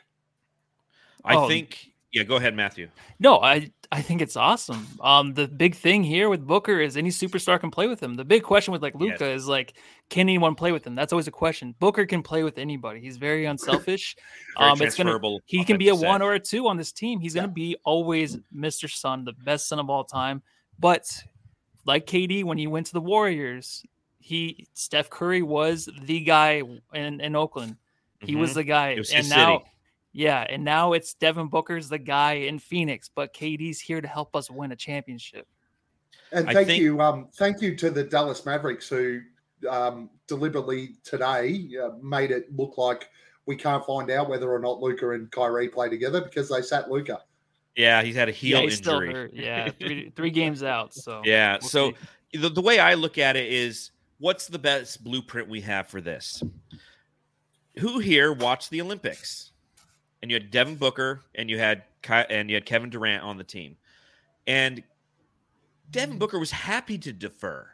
[1.24, 1.48] I Oh.
[1.48, 1.92] think.
[2.14, 2.88] Yeah, go ahead, Matthew.
[3.20, 4.88] No, I I think it's awesome.
[5.02, 8.14] Um, the big thing here with Booker is any superstar can play with him.
[8.14, 9.02] The big question with like Yes.
[9.20, 9.74] Luka is like,
[10.10, 10.96] can anyone play with him?
[10.96, 11.76] That's always a question.
[11.80, 13.02] Booker can play with anybody.
[13.02, 14.16] He's very unselfish.
[14.58, 16.94] Very um, it's gonna he can be a offensive one or a two on this
[16.94, 17.20] team.
[17.20, 18.90] He's gonna be always Mr.
[18.90, 20.42] Son, the best son of all time.
[20.80, 21.06] But
[21.86, 23.84] like KD, when he went to the Warriors,
[24.26, 26.64] he Steph Curry was the guy
[26.96, 27.78] in, in Oakland.
[28.22, 28.56] He was Mhm.
[28.56, 29.70] the guy, It was and his now, city.
[30.14, 33.08] yeah, and now it's Devin Booker's the guy in Phoenix.
[33.14, 35.48] But KD's here to help us win a championship.
[36.32, 39.22] And thank think- you, um, thank you to the Dallas Mavericks who
[39.70, 43.10] um, deliberately today uh, made it look like
[43.46, 46.90] we can't find out whether or not Luka and Kyrie play together because they sat
[46.90, 47.22] Luka.
[47.76, 49.30] Yeah, he's had a heel yeah, injury.
[49.34, 50.96] Yeah, three, three games out.
[50.96, 51.58] So Yeah.
[51.62, 51.92] we'll so
[52.32, 52.40] see.
[52.40, 56.02] the, the way I look at it is what's the best blueprint we have for
[56.02, 56.44] this?
[57.80, 59.52] Who here watched the Olympics?
[60.22, 63.44] And you had Devin Booker and you had and you had Kevin Durant on the
[63.44, 63.78] team.
[64.48, 64.84] And
[65.92, 67.68] Devin Booker was happy to defer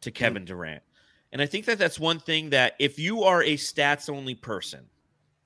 [0.00, 0.82] to Kevin Durant.
[1.32, 4.80] And I think that that's one thing that if you are a stats only person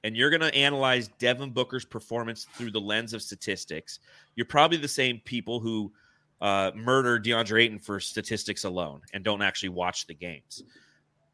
[0.02, 4.00] and you're going to analyze Devin Booker's performance through the lens of statistics,
[4.34, 5.92] you're probably the same people who
[6.40, 10.62] uh, murder DeAndre Ayton for statistics alone and don't actually watch the games.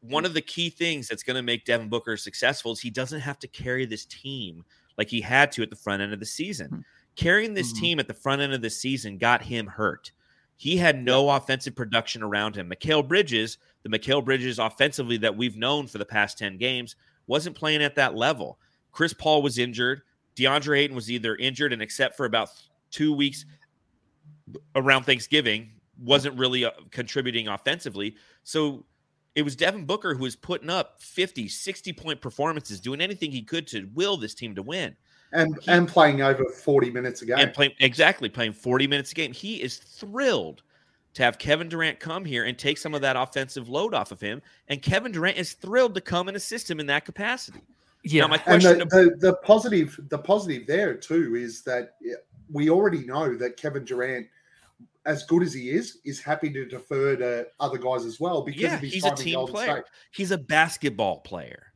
[0.01, 3.21] One of the key things that's going to make Devin Booker successful is he doesn't
[3.21, 4.65] have to carry this team
[4.97, 6.83] like he had to at the front end of the season.
[7.15, 7.79] Carrying this Mhm.
[7.79, 10.11] team at the front end of the season got him hurt.
[10.57, 12.69] He had no offensive production around him.
[12.69, 16.95] Mikal Bridges, the Mikal Bridges offensively that we've known for the past 10 games,
[17.27, 18.59] wasn't playing at that level.
[18.91, 20.01] Chris Paul was injured.
[20.35, 22.49] DeAndre Ayton was either injured and except for about
[22.91, 23.45] two weeks
[24.75, 28.15] around Thanksgiving, wasn't really uh, contributing offensively.
[28.43, 28.85] So
[29.35, 33.41] it was Devin Booker who was putting up 50, 60 point performances, doing anything he
[33.41, 34.95] could to will this team to win.
[35.31, 37.39] And He- and playing over 40 minutes a game.
[37.39, 39.33] And playing exactly playing 40 minutes a game.
[39.33, 40.61] He is thrilled
[41.15, 44.19] to have Kevin Durant come here and take some of that offensive load off of
[44.19, 44.41] him.
[44.67, 47.61] And Kevin Durant is thrilled to come and assist him in that capacity.
[48.03, 51.95] yeah, Now, my and question the, the, the positive the positive there too is that
[52.01, 52.15] yeah,
[52.51, 54.27] we already know that Kevin Durant,
[55.05, 58.61] as good as he is, is happy to defer to other guys as well because
[58.61, 59.83] Yeah, he's a team player.
[59.83, 59.83] State.
[60.11, 61.73] He's a basketball player.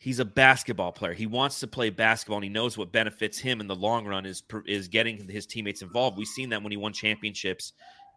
[0.00, 1.12] He's a basketball player.
[1.12, 4.26] He wants to play basketball, and he knows what benefits him in the long run
[4.26, 6.16] is is getting his teammates involved.
[6.16, 7.72] We've seen that when he won championships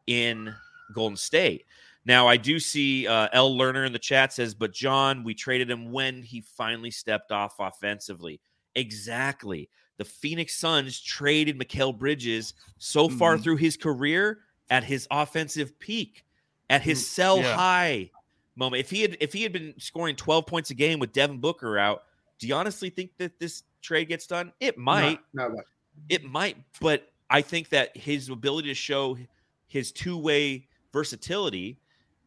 [0.05, 0.53] in
[0.93, 1.65] Golden State.
[2.05, 3.55] Now, I do see uh, L.
[3.55, 7.55] Lerner in the chat says, "But John, we traded him when he finally stepped off
[7.59, 8.41] offensively."
[8.75, 9.69] Exactly.
[9.97, 13.43] The Phoenix Suns traded Mikal Bridges so far Mhm.
[13.43, 14.39] through his career
[14.69, 16.25] at his offensive peak,
[16.69, 17.55] at his sell yeah.
[17.55, 18.09] high
[18.55, 18.79] moment.
[18.79, 21.77] If he had if he had been scoring 12 points a game with Devin Booker
[21.77, 22.03] out,
[22.39, 24.51] do you honestly think that this trade gets done?
[24.59, 25.19] It might.
[25.33, 25.61] No, no.
[26.09, 29.17] It might, but I think that his ability to show
[29.67, 31.77] his two way versatility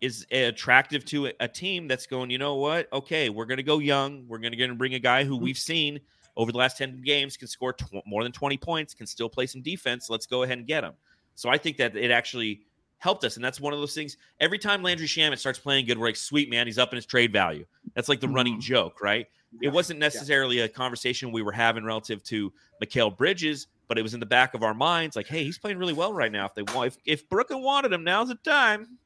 [0.00, 2.92] is attractive to a, a team that's going, you know what?
[2.92, 4.26] Okay, we're going to go young.
[4.28, 6.00] We're going to bring a guy who we've seen
[6.36, 9.46] over the last 10 games can score tw- more than 20 points, can still play
[9.46, 10.10] some defense.
[10.10, 10.94] Let's go ahead and get him.
[11.36, 12.62] So I think that it actually
[12.98, 13.36] helped us.
[13.36, 14.16] And that's one of those things.
[14.40, 17.06] Every time Landry Shamet starts playing good, we're like, sweet man, he's up in his
[17.06, 17.64] trade value.
[17.94, 19.26] That's like the running joke, right?
[19.60, 19.68] Yeah.
[19.68, 24.14] It wasn't necessarily a conversation we were having relative to Mikal Bridges, but it was
[24.14, 26.46] in the back of our minds, like, hey, he's playing really well right now.
[26.46, 28.98] If they want, if, if Brooklyn wanted him, now's the time.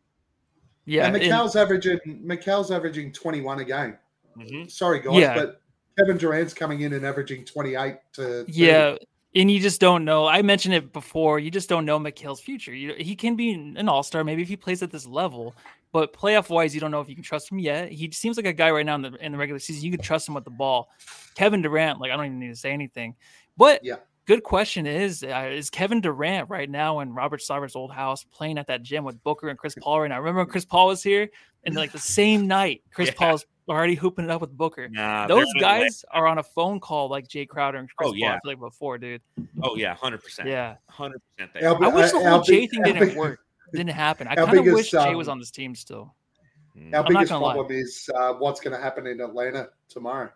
[0.86, 3.98] Yeah, and and- averaging Mikal's averaging 21 a game.
[4.38, 4.70] Mhm.
[4.70, 5.34] Sorry, guys, Yeah.
[5.34, 5.60] but
[5.98, 8.52] Kevin Durant's coming in and averaging 28 to 30.
[8.52, 8.96] Yeah,
[9.34, 10.26] and you just don't know.
[10.26, 11.38] I mentioned it before.
[11.38, 12.74] You just don't know Mikal's future.
[12.74, 15.54] You, he can be an all star, maybe if he plays at this level,
[15.92, 17.90] but playoff wise, you don't know if you can trust him yet.
[17.90, 19.84] He seems like a guy right now in the in the regular season.
[19.84, 20.88] You can trust him with the ball.
[21.34, 23.14] Kevin Durant, like I don't even need to say anything.
[23.56, 23.96] But Yeah.
[24.26, 28.58] good question is uh, is Kevin Durant right now in Robert Sarver's old house playing
[28.58, 30.18] at that gym with Booker and Chris Paul right now?
[30.18, 31.28] Remember when Chris Paul was here
[31.64, 33.14] and like the same night, Chris Yeah.
[33.16, 34.88] Paul's already hooping it up with Booker.
[34.88, 35.80] Nah, Those they're on the way.
[35.82, 38.18] guys are on a phone call like Jae Crowder and Chris Oh, Paul.
[38.18, 38.28] yeah.
[38.34, 39.22] I feel like before, dude.
[39.62, 40.48] Oh yeah, hundred percent.
[40.48, 40.76] Yeah.
[40.88, 41.64] hundred percent.
[41.64, 43.40] I wish the whole Jae thing didn't work.
[43.74, 44.26] Didn't happen.
[44.26, 46.14] I kind of wish Jae um, was on this team still.
[46.74, 46.94] Mm.
[46.96, 50.30] Our biggest problem is uh, what's going to happen in Atlanta tomorrow.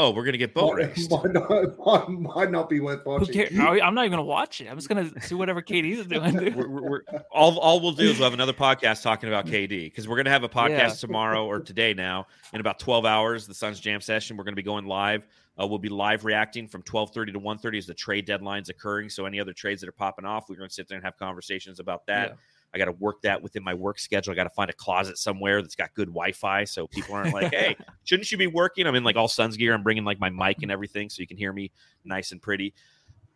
[0.00, 1.10] Oh, we're gonna get boat Might, raced.
[1.10, 1.50] might, not,
[1.84, 3.34] might, might not be worth Who watching.
[3.34, 3.58] cares?
[3.58, 4.68] I- I'm not even gonna watch it.
[4.70, 6.36] I'm just gonna see whatever KD's doing.
[6.38, 6.54] Dude.
[6.54, 9.68] we're, we're, we're- all, all we'll do is we'll have another podcast talking about KD
[9.86, 10.88] because we're going to have a podcast Yeah.
[10.90, 13.46] tomorrow or today now in about 12 hours.
[13.48, 14.36] The Suns Jam session.
[14.36, 15.26] We're going to be going live.
[15.60, 19.08] Uh, we'll be live reacting from 12:30 to 1:30 as the trade deadline's occurring.
[19.08, 21.16] So any other trades that are popping off, we're going to sit there and have
[21.18, 22.28] conversations about that.
[22.28, 22.34] Yeah.
[22.74, 24.32] I got to work that within my work schedule.
[24.32, 27.54] I got to find a closet somewhere that's got good Wi-Fi, so people aren't like,
[27.54, 29.74] "Hey, shouldn't you be working?" I'm in like all Suns gear.
[29.74, 31.70] I'm bringing like my mic and everything, so you can hear me
[32.04, 32.74] nice and pretty.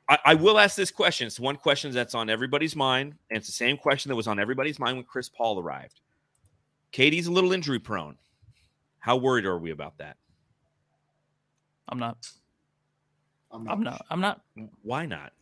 [0.08, 1.26] I, I will ask this question.
[1.26, 4.38] It's one question that's on everybody's mind, and it's the same question that was on
[4.38, 6.00] everybody's mind when Chris Paul arrived.
[6.92, 8.16] KD's a little injury prone.
[8.98, 10.16] How worried are we about that?
[11.88, 12.18] I'm not.
[13.50, 13.72] I'm not.
[13.72, 14.06] I'm not.
[14.10, 14.40] I'm not
[14.82, 15.32] Why not?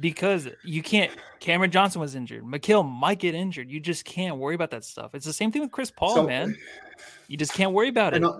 [0.00, 1.10] Because you can't.
[1.40, 2.44] Cameron Johnson was injured.
[2.44, 3.70] Mikal might get injured.
[3.70, 5.14] You just can't worry about that stuff.
[5.14, 6.56] It's the same thing with Chris Paul, So- man.
[7.28, 8.16] You just can't worry about it.
[8.16, 8.30] And I,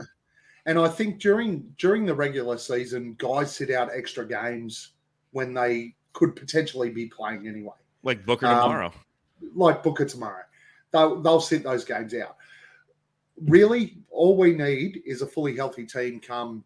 [0.66, 4.92] and I think during during the regular season, guys sit out extra games
[5.32, 7.74] when they could potentially be playing anyway.
[8.02, 8.92] Like Booker Um, tomorrow.
[9.54, 10.42] like Booker tomorrow.
[10.90, 12.36] They'll, they'll sit those games out.
[13.46, 16.64] Really, all we need is a fully healthy team come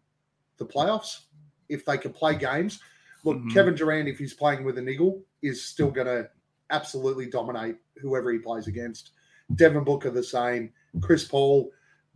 [0.57, 1.25] the playoffs.
[1.69, 2.79] If they can play games,
[3.23, 3.53] look, Mhm.
[3.53, 6.29] Kevin Durant, if he's playing with a niggle, is still going to
[6.69, 9.11] absolutely dominate whoever he plays against.
[9.55, 10.71] Devin Booker, the same.
[11.01, 11.71] Chris Paul,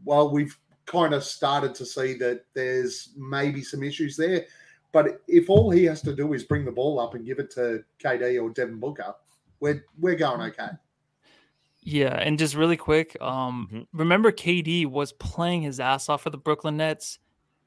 [0.05, 4.45] well, we've kind of started to see that there's maybe some issues there.
[4.93, 7.51] But if all he has to do is bring the ball up and give it
[7.51, 9.13] to KD or Devin Booker,
[9.59, 10.69] we're we're going okay.
[11.81, 13.87] Yeah, and just really quick, um, Mhm.
[13.93, 17.19] remember KD was playing his ass off for the Brooklyn Nets.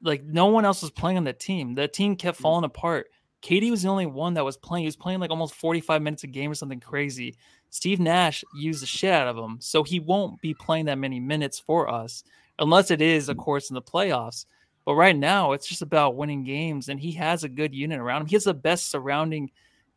[0.02, 1.74] Like no one else was playing on that team.
[1.74, 2.42] That team kept Mm.
[2.42, 3.10] falling apart.
[3.42, 4.82] KD was the only one that was playing.
[4.82, 7.36] He was playing like almost 45 minutes a game or something crazy.
[7.70, 11.20] Steve Nash used the shit out of him, so he won't be playing that many
[11.20, 12.24] minutes for us
[12.58, 14.44] unless it is, of course, in the playoffs.
[14.84, 18.22] But right now, it's just about winning games, and he has a good unit around
[18.22, 18.26] him.
[18.26, 19.50] He has the best surrounding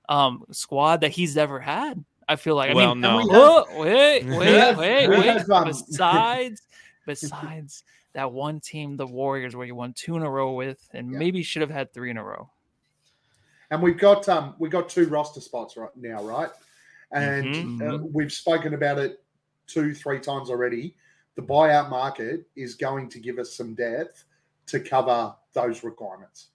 [0.08, 2.04] um, squad that he's ever had.
[2.30, 2.72] I feel like.
[2.72, 3.18] I well, mean, no.
[3.18, 5.46] we- Oh, wait, wait, wait, wait.
[5.66, 6.62] Besides,
[7.06, 7.84] besides
[8.14, 11.18] that one team, the Warriors, where you won two in a row with, and Yeah.
[11.18, 12.50] maybe should have had three in a row.
[13.74, 16.52] And we've got um we've got two roster spots right now, right?
[17.12, 17.82] And Mhm.
[17.82, 19.24] uh, we've spoken about it
[19.66, 20.96] two, three times already.
[21.34, 24.26] The buyout market is going to give us some depth
[24.68, 26.50] to cover those requirements.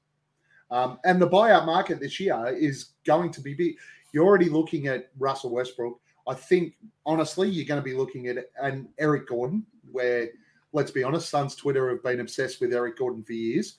[0.71, 3.77] Um, and the buyout market this year is going to be big.
[4.13, 5.99] You're already looking at Russell Westbrook.
[6.29, 10.29] I think honestly, you're going to be looking at an Eric Gordon, where
[10.73, 13.79] let's be honest, Suns Twitter have been obsessed with Eric Gordon for years.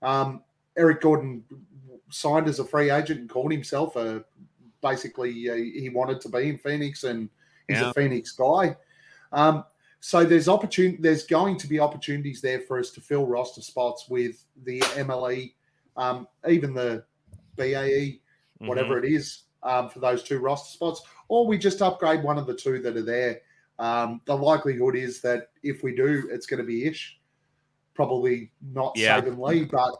[0.00, 0.42] Um,
[0.76, 1.44] Eric Gordon
[2.12, 4.24] signed as a free agent and called himself a
[4.82, 7.28] basically uh, he wanted to be in Phoenix and
[7.68, 7.90] he's Yeah.
[7.90, 8.76] a Phoenix guy.
[9.32, 9.64] Um,
[10.00, 10.98] so there's opportunity.
[11.00, 15.54] There's going to be opportunities there for us to fill roster spots with the MLE,
[15.96, 17.04] um, even the
[17.56, 18.18] BAE,
[18.60, 18.68] Mm-hmm.
[18.68, 22.46] whatever it is, um, for those two roster spots, or we just upgrade one of
[22.46, 23.40] the two that are there.
[23.80, 27.18] Um, the likelihood is that if we do, it's going to be Ish,
[27.94, 29.20] probably not Yeah.
[29.20, 29.90] Saban Lee, but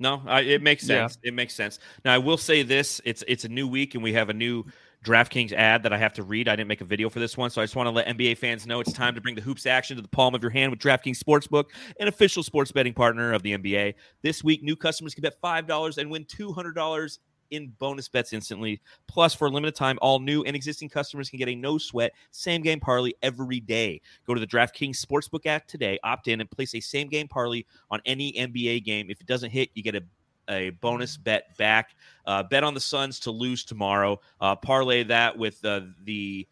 [0.00, 1.06] No, I, it makes Yeah.
[1.06, 1.18] sense.
[1.22, 1.78] It makes sense.
[2.04, 4.64] Now I will say this: it's it's a new week, and we have a new
[5.04, 6.48] DraftKings ad that I have to read.
[6.48, 8.36] I didn't make a video for this one, so I just want to let NBA
[8.38, 10.70] fans know it's time to bring the hoops action to the palm of your hand
[10.70, 11.66] with DraftKings Sportsbook,
[12.00, 13.94] an official sports betting partner of the NBA.
[14.22, 17.18] This week, new customers can bet five dollars and win two hundred dollars
[17.50, 18.80] in bonus bets instantly.
[19.06, 22.12] Plus, for a limited time, all new and existing customers can get a no sweat
[22.30, 24.00] same game parlay every day.
[24.26, 27.64] Go to the DraftKings Sportsbook app today, opt in, and place a same game parlay
[27.90, 29.10] on any NBA game.
[29.10, 30.02] If it doesn't hit, you get a
[30.48, 31.94] a bonus bet back.
[32.26, 34.20] Uh, bet on the Suns to lose tomorrow.
[34.40, 36.46] Uh, parlay that with uh, the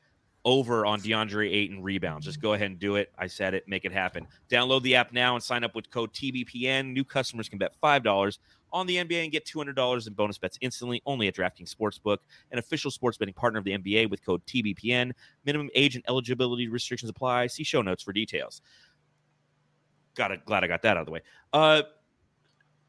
[0.44, 2.24] over on DeAndre Ayton rebounds.
[2.24, 3.12] Just go ahead and do it.
[3.18, 3.66] I said it.
[3.66, 4.26] Make it happen.
[4.48, 6.92] Download the app now and sign up with code TBPN.
[6.92, 8.38] New customers can bet five dollars
[8.72, 11.02] on the NBA and get two hundred dollars in bonus bets instantly.
[11.06, 12.18] Only at DraftKings Sportsbook,
[12.50, 15.12] an official sports betting partner of the NBA, with code TBPN.
[15.44, 17.46] Minimum age and eligibility restrictions apply.
[17.48, 18.62] See show notes for details.
[20.14, 20.44] Got it.
[20.44, 21.20] Glad I got that out of the way.
[21.52, 21.82] Uh,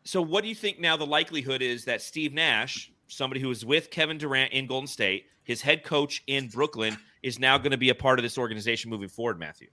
[0.04, 0.98] so, what do you think now?
[0.98, 5.26] The likelihood is that Steve Nash, somebody who was with Kevin Durant in Golden State,
[5.44, 8.90] his head coach in Brooklyn, is now going to be a part of this organization
[8.90, 9.40] moving forward.
[9.40, 9.68] Matthew.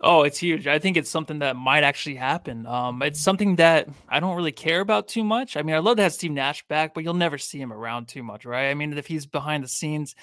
[0.00, 0.68] Oh, it's huge.
[0.68, 2.66] I think it's something that might actually happen.
[2.66, 5.56] Um, it's something that I don't really care about too much.
[5.56, 8.06] I mean, I'd love to have Steve Nash back, but you'll never see him around
[8.06, 8.70] too much, right?
[8.70, 10.14] I mean, if he's behind the scenes,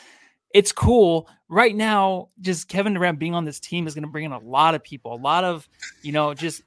[0.54, 1.28] it's cool.
[1.50, 4.40] Right now, just Kevin Durant being on this team is going to bring in a
[4.40, 5.68] lot of people, a lot of,
[6.02, 6.62] you know, just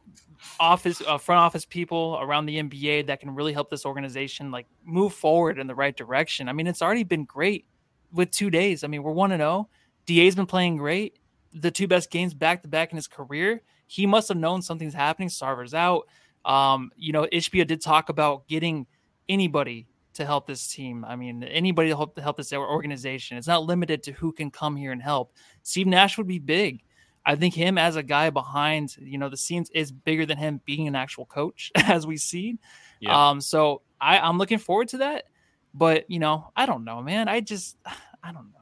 [0.60, 4.66] office, uh, front office people around the NBA that can really help this organization like
[4.84, 6.46] move forward in the right direction.
[6.46, 7.64] I mean, it's already been great
[8.12, 8.84] with two days.
[8.84, 9.70] I mean, we're one and zero.
[10.04, 11.18] Da's been playing great
[11.52, 13.62] the two best games back to back in his career.
[13.86, 15.28] He must have known something's happening.
[15.28, 16.08] Sarver's out.
[16.44, 18.86] Um, you know, Ishbia did talk about getting
[19.28, 21.04] anybody to help this team.
[21.04, 23.38] I mean, anybody to help to help this organization.
[23.38, 25.32] It's not limited to who can come here and help.
[25.62, 26.82] Steve Nash would be big.
[27.24, 30.60] I think him as a guy behind, you know, the scenes is bigger than him
[30.64, 32.58] being an actual coach, as we see.
[33.00, 33.30] Yeah.
[33.30, 35.24] Um, so I, I'm looking forward to that.
[35.74, 37.28] But you know, I don't know, man.
[37.28, 37.76] I just
[38.22, 38.57] I don't know.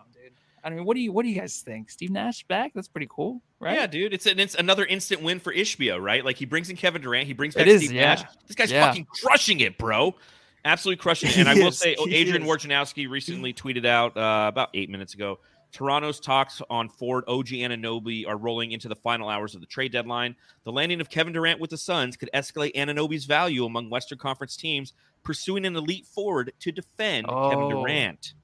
[0.66, 1.90] I mean, what do you what do you guys think?
[1.90, 2.72] Steve Nash back?
[2.74, 3.76] That's pretty cool, right?
[3.76, 4.12] Yeah, dude.
[4.12, 6.24] It's an it's another instant win for Ishbia, right?
[6.24, 8.14] Like he brings in Kevin Durant, he brings back is, Steve yeah.
[8.16, 8.22] Nash.
[8.48, 8.84] This guy's Yeah.
[8.88, 10.16] fucking crushing it, bro.
[10.64, 11.36] Absolutely crushing it.
[11.38, 12.48] And I will is, say, Adrian is.
[12.48, 15.38] Wojnarowski recently tweeted out uh, about eight minutes ago.
[15.72, 19.92] Toronto's talks on Ford, OG Anunoby are rolling into the final hours of the trade
[19.92, 20.34] deadline.
[20.64, 24.56] The landing of Kevin Durant with the Suns could escalate Anunoby's value among Western Conference
[24.56, 24.92] teams
[25.22, 27.70] pursuing an elite forward to defend Kevin Oh.
[27.70, 28.34] Durant.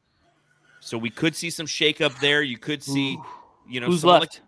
[0.84, 2.42] So we could see some shakeup there.
[2.42, 3.24] You could see, Ooh.
[3.68, 4.40] you know, Who's someone like- left?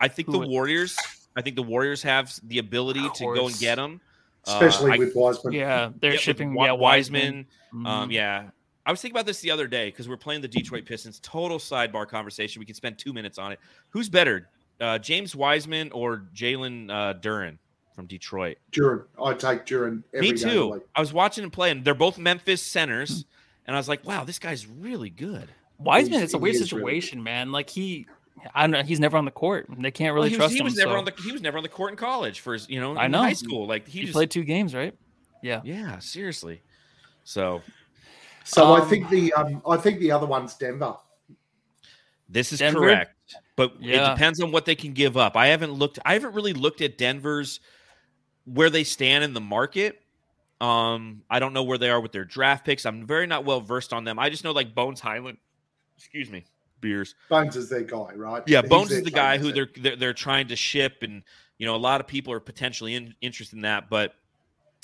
[0.00, 0.96] I think Who the would- Warriors.
[1.36, 4.00] I think the Warriors have the ability to go and get them.
[4.46, 5.52] especially Uh, I- with Wiseman.
[5.52, 6.54] yeah, they're Yeah, shipping.
[6.54, 7.46] Wa- yeah, Wiseman.
[7.72, 8.12] Um, Mhm.
[8.12, 8.50] yeah,
[8.86, 11.20] I was thinking about this the other day because we're playing the Detroit Pistons.
[11.20, 12.58] Total sidebar conversation.
[12.60, 13.60] We can spend two minutes on it.
[13.90, 14.48] Who's better,
[14.80, 17.58] uh, James Wiseman or Jalen uh, Duren
[17.94, 18.56] from Detroit?
[18.72, 20.82] Duren, I take Duren Me day of the too.
[20.94, 23.26] I was watching him play, and they're both Memphis centers,
[23.66, 26.92] and I was like, "Wow, this guy's really good." Wiseman, it's a weird is really
[26.92, 27.52] situation, man.
[27.52, 28.06] Like he,
[28.54, 28.82] I don't know.
[28.82, 29.66] He's never on the court.
[29.78, 30.64] They can't Well, really he was, trust he him.
[30.64, 32.68] was never so- on the he was never on the court in college for his,
[32.68, 33.18] you know I know.
[33.18, 33.66] high school.
[33.66, 34.94] Like he, He just played two games, right?
[35.42, 35.60] Yeah.
[35.64, 36.60] yeah, seriously.
[37.24, 37.62] So
[38.44, 40.96] So I Um, think the um, I think the other one's Denver.
[42.28, 42.80] This is Denver?
[42.80, 43.14] correct,
[43.56, 45.36] but it depends on what they can give up.
[45.36, 45.98] I haven't looked.
[46.04, 47.60] I haven't really looked at Denver's
[48.44, 50.02] where they stand in the market.
[50.60, 52.84] Um, I don't know where they are with their draft picks.
[52.84, 54.18] I'm very not well versed on them.
[54.18, 55.38] I just know like Bones Hyland.
[55.98, 56.44] Excuse me,
[56.80, 57.14] beers.
[57.28, 58.42] Bones is their guy, right?
[58.46, 61.22] Yeah, He's Bones is the guy who they're, they're they're trying to ship, and
[61.58, 63.90] you know a lot of people are potentially in, interested in that.
[63.90, 64.14] But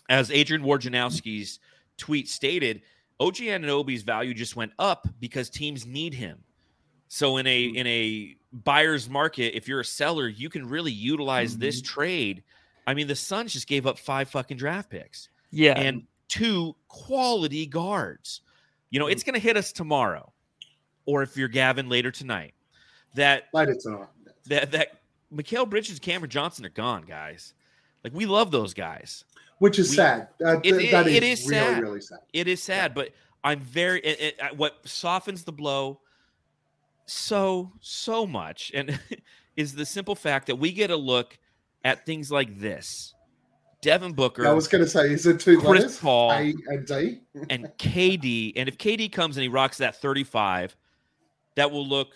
[0.09, 1.61] as Adrian Wojnarowski's
[1.97, 2.83] tweet stated,
[3.21, 6.43] OG Anunoby's value just went up because teams need him.
[7.09, 7.77] So in a hmm.
[7.77, 11.95] in a buyer's market, if you're a seller, you can really utilize this mm-hmm.
[11.95, 12.43] trade.
[12.87, 15.79] I mean, the Suns just gave up five fucking draft picks Yeah.
[15.79, 18.43] and two quality guards.
[18.91, 19.27] You know, it's mm.
[19.27, 20.34] going to hit us tomorrow,
[21.07, 22.55] or if you're Gavin later tonight.
[23.15, 24.09] That later tonight.
[24.47, 24.89] that that
[25.33, 27.55] Mikal Bridges, Cameron Johnson are gone, guys.
[28.03, 29.25] Like we love those guys.
[29.59, 30.29] Which is We- sad.
[30.45, 31.83] Uh, It- th- that it- it is, is really, sad.
[31.83, 32.19] really sad.
[32.33, 33.11] It is sad, but
[33.45, 34.01] I'm very.
[34.01, 36.01] It, it, what softens the blow
[37.07, 38.99] so so much, and
[39.57, 41.39] is the simple fact that we get a look
[41.85, 43.15] at things like this.
[43.83, 44.47] Devin Booker.
[44.49, 45.99] I was going to say, is it two Chris letters?
[45.99, 46.33] Paul.
[46.33, 47.21] A and D.
[47.51, 50.75] and KD, and if KD comes and he rocks that 35,
[51.57, 52.15] that will look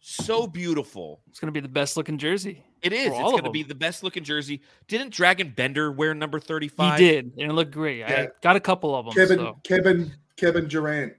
[0.00, 1.20] so beautiful.
[1.28, 2.64] it's gonna be the best looking jersey.
[2.82, 3.06] It is.
[3.12, 4.60] It's going to be the best looking jersey.
[4.88, 6.98] Didn't Dragan Bender wear number 35?
[6.98, 8.02] He did, and it looked great.
[8.02, 9.14] I got a couple of them.
[9.14, 9.56] Kevin, so.
[9.62, 11.12] Kevin, Kevin Durant.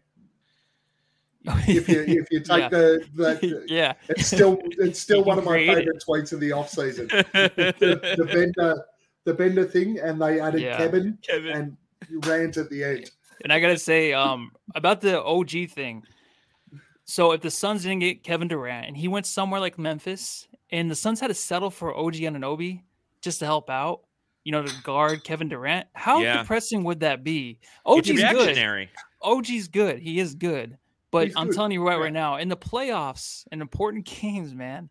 [1.45, 2.70] If you if you take Yeah.
[2.70, 5.76] the, the yeah, it's still it's still one of my create it.
[5.78, 7.07] favorite tweets of the off season.
[7.07, 7.74] the,
[8.18, 8.84] the Bender
[9.26, 10.78] the Bender thing, and they added Yeah.
[10.78, 11.51] Kevin Kevin.
[11.51, 11.78] and
[12.09, 13.09] you rant at the end.
[13.43, 16.03] And I gotta say, um, about the OG thing.
[17.06, 20.89] So if the Suns didn't get Kevin Durant and he went somewhere like Memphis, and
[20.89, 22.82] the Suns had to settle for OG Anunoby
[23.22, 24.01] just to help out,
[24.43, 26.39] you know, to guard Kevin Durant, how Yeah.
[26.41, 27.60] depressing would that be?
[27.86, 28.89] OG's good.
[29.22, 29.99] OG's good.
[29.99, 30.78] He is good.
[31.12, 32.04] But He's I'm good, telling you right yeah.
[32.06, 34.89] right now, in the playoffs and important games, man,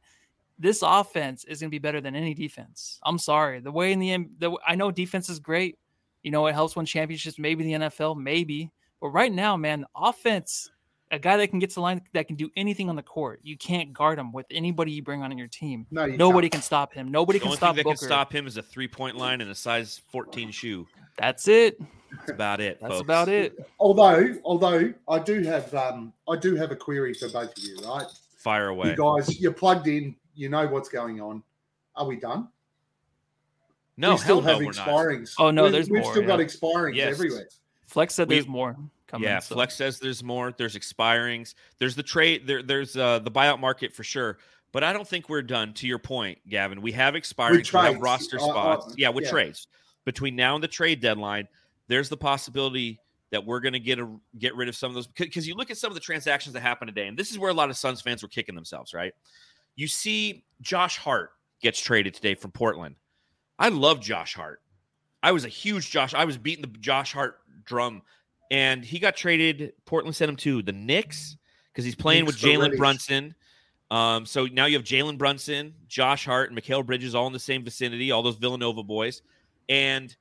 [0.59, 3.01] this offense is going to be better than any defense.
[3.03, 3.59] I'm sorry.
[3.61, 5.79] The way in the, M- the I know defense is great.
[6.23, 8.71] You know, it helps win championships, maybe the NFL, maybe.
[9.01, 10.71] But right now, man, offense,
[11.13, 13.41] a guy that can get to the line that can do anything on the court,
[13.43, 15.87] you can't guard him with anybody you bring on in your team.
[15.91, 16.53] No, you Nobody can't.
[16.55, 17.11] can stop him.
[17.13, 17.99] Nobody The can only stop thing that Booker.
[17.99, 20.89] can stop him is a three point line and a size 14 shoe.
[21.19, 21.79] That's it.
[22.17, 22.79] That's about it.
[22.81, 23.03] That's folks.
[23.03, 23.59] about it.
[23.79, 27.77] Although, although I do have, um, I do have a query for both of you,
[27.87, 28.07] right?
[28.39, 28.89] Fire away.
[28.91, 30.17] You guys, you're plugged in.
[30.35, 31.43] You know what's going on.
[31.95, 32.49] Are we done?
[33.99, 34.89] no, we still hell no, have we're not.
[34.89, 35.35] expirings.
[35.39, 36.47] Oh, no, We- there's we've more, still got yeah.
[36.47, 37.13] expirings Yes.
[37.15, 37.49] everywhere.
[37.87, 38.77] Flex said We- there's more
[39.13, 39.29] coming.
[39.29, 40.53] Yeah, so- Flex says there's more.
[40.57, 41.55] There's expirings.
[41.79, 42.47] There's the trade.
[42.47, 44.39] There, there's uh, the buyout market for sure.
[44.73, 45.75] But I don't think we're done.
[45.75, 47.51] To your point, Gavin, we have expirings.
[47.73, 48.01] We have trades.
[48.01, 48.95] roster Uh, uh, spots.
[48.97, 49.31] yeah, with yeah.
[49.31, 49.69] trades
[50.05, 51.47] between now and the trade deadline.
[51.89, 52.99] There's the possibility
[53.31, 54.09] that we're going to get a
[54.39, 56.61] get rid of some of those because you look at some of the transactions that
[56.61, 58.95] happened today, and this is where a lot of Suns fans were kicking themselves.
[58.95, 59.13] Right?
[59.77, 62.97] You see, Josh Hart gets traded today from Portland.
[63.59, 64.61] I love Josh Hart.
[65.23, 66.15] I was a huge Josh.
[66.15, 68.03] I was beating the Josh Hart drum,
[68.51, 69.73] and he got traded.
[69.85, 71.37] Portland sent him to the Knicks
[71.73, 72.79] because he's playing Knicks with Jalen Reddish.
[72.79, 73.35] Brunson.
[73.91, 77.39] Um, so now you have Jalen Brunson, Josh Hart, and Mikal Bridges all in the
[77.39, 78.11] same vicinity.
[78.11, 79.21] All those Villanova boys,
[79.69, 80.15] and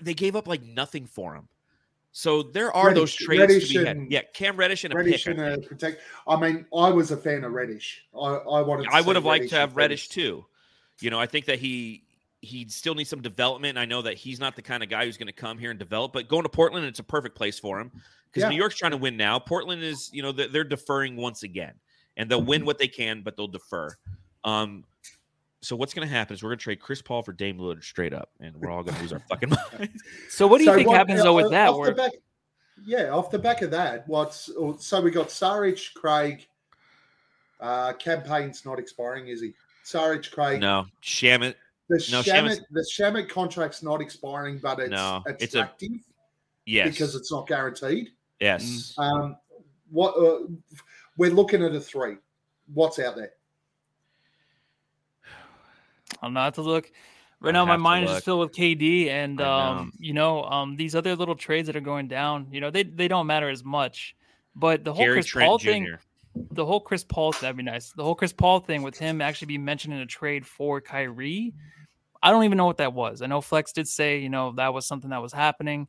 [0.00, 1.48] they gave up like nothing for him.
[2.12, 3.96] So there are those trades Reddish to be had.
[3.98, 5.38] and- Yeah, Cam Reddish and a Reddish pick.
[5.38, 6.00] I and a protect.
[6.26, 8.06] I mean, I was a fan of Reddish.
[8.14, 8.84] I, I wanted.
[8.84, 10.46] To I would have liked to have Reddish too.
[11.00, 12.04] You know, I think that he
[12.46, 13.76] he still needs some development.
[13.78, 15.78] I know that he's not the kind of guy who's going to come here and
[15.78, 17.90] develop, but going to Portland, it's a perfect place for him
[18.30, 18.48] because Yeah.
[18.50, 19.38] New York's trying to win now.
[19.38, 21.74] Portland is, you know, they're, they're deferring once again,
[22.16, 23.90] and they'll win what they can, but they'll defer.
[24.44, 24.84] Um,
[25.62, 27.82] so what's going to happen is we're going to trade Chris Paul for Dame Lillard
[27.82, 30.02] straight up, and we're all going to lose our fucking minds.
[30.28, 31.70] So what do you So think happens though uh, with that?
[31.70, 32.12] off Where back,
[32.84, 36.46] yeah, off the back of that, what's oh, so we got Saric, Craig.
[37.58, 39.54] Uh, Cam Payne's not expiring, is he?
[39.84, 40.60] Saric, Craig.
[40.60, 41.54] no, Shamet.
[41.88, 45.90] The no, Shamet, the Shamet contract's not expiring, but it's No, it's, it's a- active
[46.64, 48.08] Yes, because it's not guaranteed.
[48.40, 48.92] yes.
[48.98, 49.36] Um,
[49.90, 50.46] what uh,
[51.16, 52.16] we're looking at a three.
[52.74, 53.30] What's out there?
[56.22, 56.90] I'm not to look.
[57.40, 59.50] Right now, my have mind is just filled with KD, and I know.
[59.78, 62.48] um, you know, um, these other little trades that are going down.
[62.50, 64.16] You know, they they don't matter as much.
[64.54, 65.70] But the whole Gary Chris Trent Paul Jr.
[65.70, 65.98] thing,
[66.50, 67.92] the whole Chris Paul that'd be nice.
[67.92, 71.52] The whole Chris Paul thing with him actually be mentioned in a trade for Kyrie.
[72.26, 73.22] I don't even know what that was.
[73.22, 75.86] I know Flex did say, you know, that was something that was happening.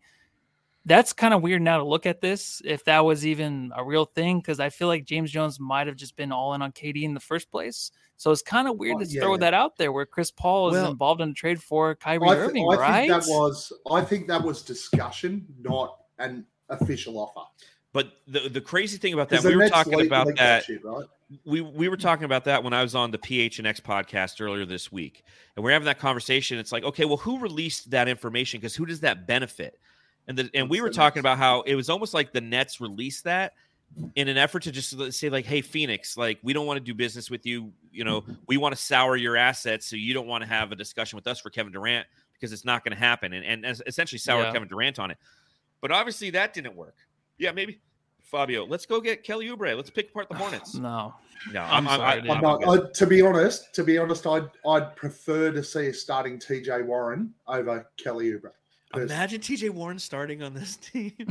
[0.85, 4.05] That's kind of weird now to look at this, if that was even a real
[4.05, 7.03] thing, because I feel like James Jones might have just been all in on KD
[7.03, 7.91] in the first place.
[8.15, 9.21] So it's kind of weird Oh, to yeah.
[9.21, 12.29] throw that out there where Chris Paul is Well- involved in a trade for Kyrie
[12.29, 13.09] I, th- Irving, I right?
[13.09, 17.47] think that was I think that was discussion, not an official offer.
[17.93, 20.63] But the the crazy thing about that, we were talking about that.
[20.65, 21.05] shit, right?
[21.45, 24.39] We we were talking about that when I was on the PH and X podcast
[24.39, 25.23] earlier this week,
[25.55, 26.57] and we're having that conversation.
[26.57, 28.59] It's like, okay, well, who released that information?
[28.59, 29.79] Because who does that benefit?
[30.27, 33.23] And the, and we were talking about how it was almost like the Nets released
[33.25, 33.53] that
[34.15, 36.93] in an effort to just say like, hey, Phoenix, like we don't want to do
[36.93, 37.71] business with you.
[37.91, 40.75] You know, we want to sour your assets, so you don't want to have a
[40.75, 44.19] discussion with us for Kevin Durant because it's not going to happen, and and essentially
[44.19, 44.51] sour Yeah.
[44.53, 45.17] Kevin Durant on it.
[45.81, 46.95] But obviously that didn't work.
[47.37, 47.79] Yeah, maybe.
[48.31, 49.75] Fabio, let's go get Kelly Oubre.
[49.75, 50.75] Let's pick apart the Hornets.
[50.75, 51.13] no.
[51.53, 52.15] No, I'm I'm, sorry, I.
[52.17, 52.93] I'm I'm not, good.
[52.95, 57.33] To be honest, to be honest, I'd I'd prefer to see us starting TJ Warren
[57.47, 58.51] over Kelly Oubre.
[58.91, 59.13] Personally.
[59.15, 61.13] Imagine TJ Warren starting on this team.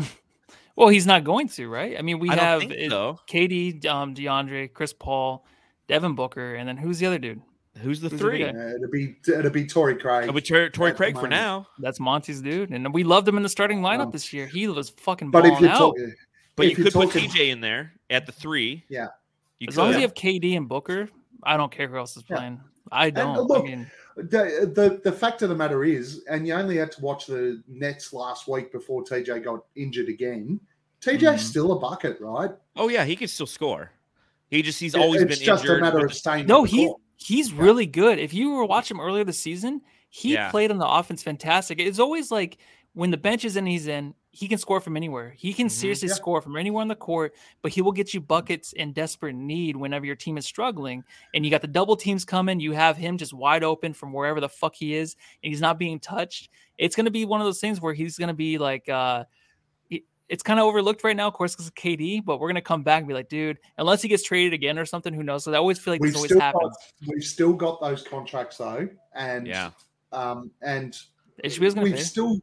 [0.78, 1.96] Well, he's not going to, right?
[1.98, 3.18] I mean, we I have think it- so.
[3.26, 5.46] KD, um, DeAndre, Chris Paul,
[5.88, 7.40] Devin Booker, and then who's the other dude?
[7.78, 8.40] Who's the Who's three?
[8.40, 8.50] guy?
[8.50, 10.28] Uh, it'd be it'd be Torrey Craig.
[10.28, 13.42] Oh, we Tor- Torrey Craig for now, That's Monty's dude, and we loved him in
[13.42, 14.46] the starting lineup Um, this year.
[14.46, 15.78] He was fucking but if you're out.
[15.78, 16.14] talking,
[16.56, 18.84] but you if you're could put talking- TJ in there at the three.
[18.88, 19.08] Yeah.
[19.58, 21.08] you as long as you have KD and Booker,
[21.42, 22.36] I don't care who else is Yeah.
[22.36, 22.60] playing.
[22.92, 23.36] I don't.
[23.48, 26.92] look, I mean, the, the the fact of the matter is, and you only had
[26.92, 30.60] to watch the Nets last week before TJ got injured again.
[31.00, 31.38] TJ's Mhm.
[31.40, 32.50] still a bucket, right?
[32.76, 33.90] Oh yeah, he can still score.
[34.50, 35.78] He just he's always it's been just injured.
[35.78, 36.46] a matter of the- staying.
[36.46, 37.00] no, he court.
[37.16, 38.18] he's really good.
[38.20, 40.50] If you were watching him earlier this season, he Yeah.
[40.52, 41.80] played on the offense fantastic.
[41.80, 42.58] It's always like
[42.94, 44.14] when the bench is in, he's in.
[44.36, 45.30] He can score from anywhere.
[45.36, 45.70] He can Mhm.
[45.70, 46.14] seriously Yeah.
[46.14, 49.76] score from anywhere on the court, but he will get you buckets in desperate need
[49.76, 51.04] whenever your team is struggling.
[51.34, 52.60] And you got the double teams coming.
[52.60, 55.78] You have him just wide open from wherever the fuck he is, and he's not
[55.78, 56.50] being touched.
[56.76, 59.24] It's gonna be one of those things where he's gonna be like, uh,
[60.28, 62.18] it's kind of overlooked right now, of course, because of KD.
[62.20, 64.84] But we're gonna come back and be like, dude, unless he gets traded again or
[64.84, 65.44] something, who knows?
[65.44, 66.76] So I always feel like We've this always happens.
[67.00, 69.70] got we've still got those contracts though, and Yeah.
[70.10, 70.98] um, and
[71.44, 72.00] HBO's gonna we've pay.
[72.02, 72.40] still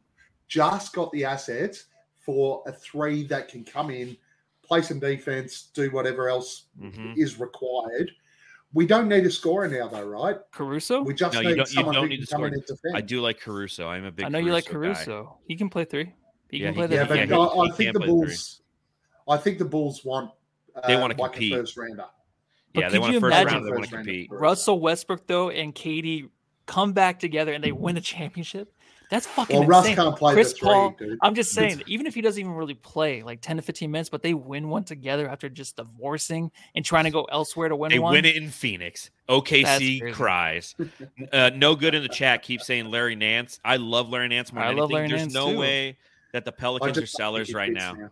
[0.48, 1.86] just got the assets
[2.20, 4.16] for a three that can come in,
[4.62, 7.16] play some defense, do whatever else Mhm.
[7.16, 8.10] is required.
[8.72, 10.36] We don't need a scorer now, though, right?
[10.50, 11.02] Caruso.
[11.02, 12.64] We just No, you need don't- you someone don't who need can come in and
[12.66, 12.96] defend.
[12.96, 13.88] I do like Caruso.
[13.88, 14.24] I'm a big.
[14.26, 14.72] I know you like guy.
[14.72, 15.38] Caruso.
[15.46, 16.12] He can play three.
[16.50, 18.06] He Yeah, can he play can- the Yeah, but he- I, I think the play
[18.08, 18.14] three.
[18.14, 18.62] Bulls.
[19.28, 20.32] I think the Bulls want.
[20.74, 21.52] Uh, They wanna like compete.
[21.52, 22.06] a first rounder.
[22.72, 23.48] But Yeah, they want you a first round.
[23.64, 24.28] They want to rounder compete.
[24.32, 26.28] Russell Westbrook though and KD
[26.66, 28.73] come back together and they win a championship.
[29.14, 29.94] That's fucking Well, Russ insane.
[30.04, 31.18] can't play Chris the three, Paul- dude.
[31.22, 34.08] I'm just saying, even if he doesn't even really play like 10 to 15 minutes,
[34.10, 37.80] but they win one together after just divorcing and trying to go elsewhere to win
[37.82, 37.90] one.
[37.92, 38.12] They one.
[38.12, 39.10] win it in Phoenix.
[39.28, 40.12] OKC crazy.
[40.12, 40.74] cries.
[41.32, 42.42] Uh, no good in the chat.
[42.42, 43.60] Keep saying Larry Nance.
[43.64, 44.94] I love Larry Nance more I than love anything.
[44.96, 45.58] Larry There's Nance, no too.
[45.60, 45.96] way
[46.32, 48.10] that the Pelicans are sellers right fits now.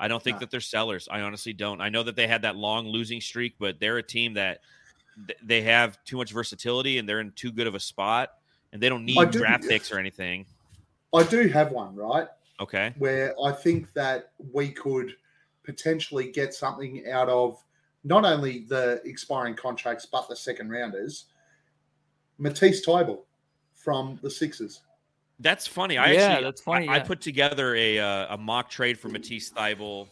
[0.00, 0.40] I don't think No.
[0.40, 1.06] that they're sellers.
[1.08, 1.80] I honestly don't.
[1.80, 4.62] I know that they had that long losing streak, but they're a team that
[5.28, 8.30] th- they have too much versatility and they're in too good of a spot,
[8.72, 10.46] and they don't need I do- draft picks or anything.
[11.14, 12.28] I do have one, right?
[12.60, 12.92] Okay.
[12.98, 15.16] where I think that we could
[15.64, 17.64] potentially get something out of
[18.04, 21.26] not only the expiring contracts but the second rounders.
[22.36, 23.22] Matisse Thybulle
[23.74, 24.82] from the Sixers.
[25.38, 25.96] That's funny.
[25.96, 29.08] I Yeah, actually, that's funny, I, I put together a uh, a mock trade for
[29.08, 30.08] Matisse Thybulle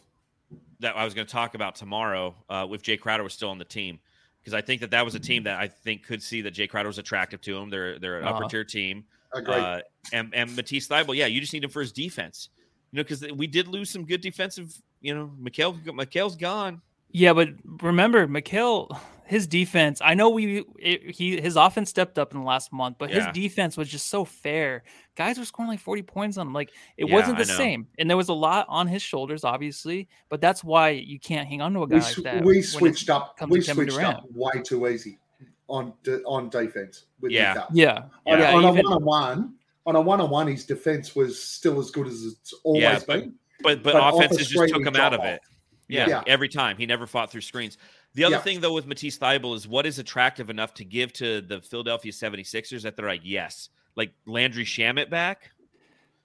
[0.79, 3.59] that I was going to talk about tomorrow uh, if Jae Crowder was still on
[3.59, 3.99] the team
[4.41, 6.69] because I think that that was a team that I think could see that Jae
[6.69, 7.69] Crowder was attractive to him.
[7.69, 8.37] They're they're an Uh-huh.
[8.39, 9.03] upper tier team.
[9.33, 9.55] Agreed.
[9.55, 9.81] Uh,
[10.13, 12.49] and and Matisse Thybulle, yeah, you just need him for his defense.
[12.91, 14.73] You know, because we did lose some good defensive.
[15.01, 16.81] You know, Mikal Mikal's gone.
[17.11, 17.49] Yeah, but
[17.81, 18.95] remember, Mikal,
[19.29, 20.01] his defense.
[20.03, 23.27] I know we it, he his offense stepped up in the last month, but Yeah.
[23.27, 24.81] his defense was just so fair.
[25.15, 26.53] Guys were scoring like forty points on him.
[26.53, 30.07] Like it Yeah, wasn't the same, and there was a lot on his shoulders, obviously.
[30.29, 32.43] But that's why you can't hang on to a guy we, like that.
[32.43, 33.35] we switched up.
[33.47, 35.19] We to Kevin switched up way too easy
[35.67, 35.93] on
[36.25, 37.65] on defense with Yeah.
[37.71, 38.55] Yeah, On, yeah.
[38.55, 39.53] on a one on one,
[39.85, 42.99] on a one on one, his defense was still as good as it's always Yeah,
[43.05, 43.35] but- been.
[43.61, 45.39] But but, But offenses just took him out of it.
[45.87, 46.23] Yeah, Yeah.
[46.27, 47.77] every time he never fought through screens.
[48.15, 48.41] The other Yeah.
[48.41, 52.11] thing though with Matisse Thybulle is what is attractive enough to give to the Philadelphia
[52.11, 55.51] 76ers that they're like, yes, like Landry Shamet back.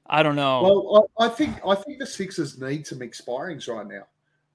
[0.07, 0.63] I don't know.
[0.63, 4.07] Well, I, I think I think the Sixers need some expirings right now.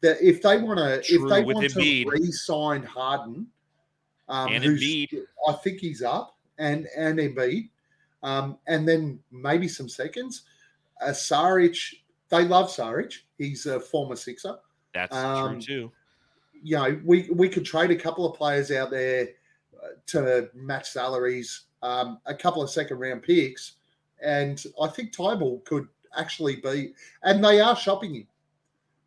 [0.01, 2.03] That if they want to, if they want Embiid.
[2.05, 3.47] to re-sign Harden,
[4.27, 5.09] um, And Embiid.
[5.47, 7.69] I think he's up, and and Embiid,
[8.23, 10.43] um, and then maybe some seconds.
[11.01, 11.95] Uh, Saric,
[12.29, 13.13] they love Saric.
[13.37, 14.57] He's a former Sixer.
[14.93, 15.91] That's Um, true too.
[16.61, 19.29] You know, we we could trade a couple of players out there
[19.81, 23.73] uh, to match salaries, um, a couple of second round picks,
[24.21, 25.87] and I think Thybulle could
[26.17, 26.93] actually be,
[27.23, 28.27] and they are shopping him.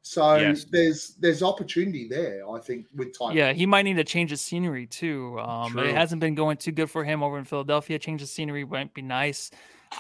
[0.02, 0.64] So Yes.
[0.64, 3.34] there's there's opportunity there, I think, with Thybulle.
[3.34, 5.38] Yeah, he might need to change the scenery too.
[5.38, 7.98] Um, it hasn't been going too good for him over in Philadelphia.
[7.98, 9.50] Change the scenery might be nice.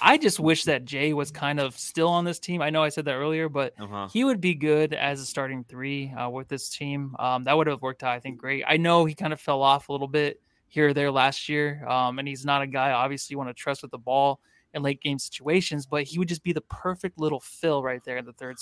[0.00, 2.62] I just wish that Jae was kind of still on this team.
[2.62, 4.08] I know I said that earlier, but Uh-huh.
[4.12, 7.14] he would be good as a starting three uh, with this team.
[7.18, 8.64] Um, that would have worked out, I think, great.
[8.66, 11.86] I know he kind of fell off a little bit here or there last year,
[11.88, 14.40] um, and he's not a guy obviously you want to trust with the ball
[14.74, 18.16] in late game situations, but he would just be the perfect little fill right there
[18.16, 18.56] in the third.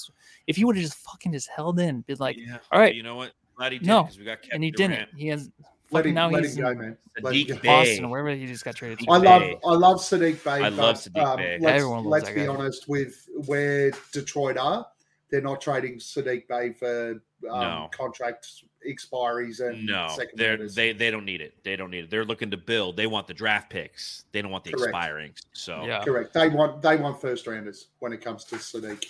[0.49, 2.59] If he would have just fucking just held in, been like, yeah.
[2.73, 2.95] all right.
[2.95, 3.31] You know what?
[3.57, 4.93] Glad he did No, we got and he Durant.
[4.95, 5.09] didn't.
[5.17, 5.51] He has
[5.93, 6.97] let him, now let he's him go, man.
[7.23, 7.55] Let him Saddiq go.
[7.57, 7.67] Bey.
[7.69, 9.01] Boston or wherever he just got traded.
[9.01, 9.11] to.
[9.11, 9.59] I love Bey.
[9.65, 10.51] I love Saddiq Bey.
[10.65, 11.59] I love but, Saddiq um, Bey.
[11.61, 12.47] Let's, Everyone loves let's that be guy.
[12.49, 14.87] honest with where Detroit are.
[15.31, 17.11] They're not trading Saddiq Bey for
[17.51, 17.91] um, No.
[17.93, 18.49] contract
[18.89, 20.75] expiries and No, second they're, rounders.
[20.75, 21.55] they they don't need it.
[21.65, 22.11] They don't need it.
[22.11, 22.97] They're looking to build.
[22.97, 24.25] They want the draft picks.
[24.33, 24.89] They don't want the Correct.
[24.89, 25.33] expiring.
[25.53, 26.03] So Yeah.
[26.03, 26.33] Correct.
[26.33, 29.05] They want they want first rounders when it comes to Saddiq.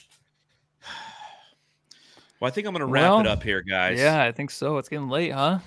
[2.41, 3.99] Well, I think I'm going to wrap Well, it up here, guys.
[3.99, 4.79] Yeah, I think so.
[4.79, 5.59] It's getting late, huh?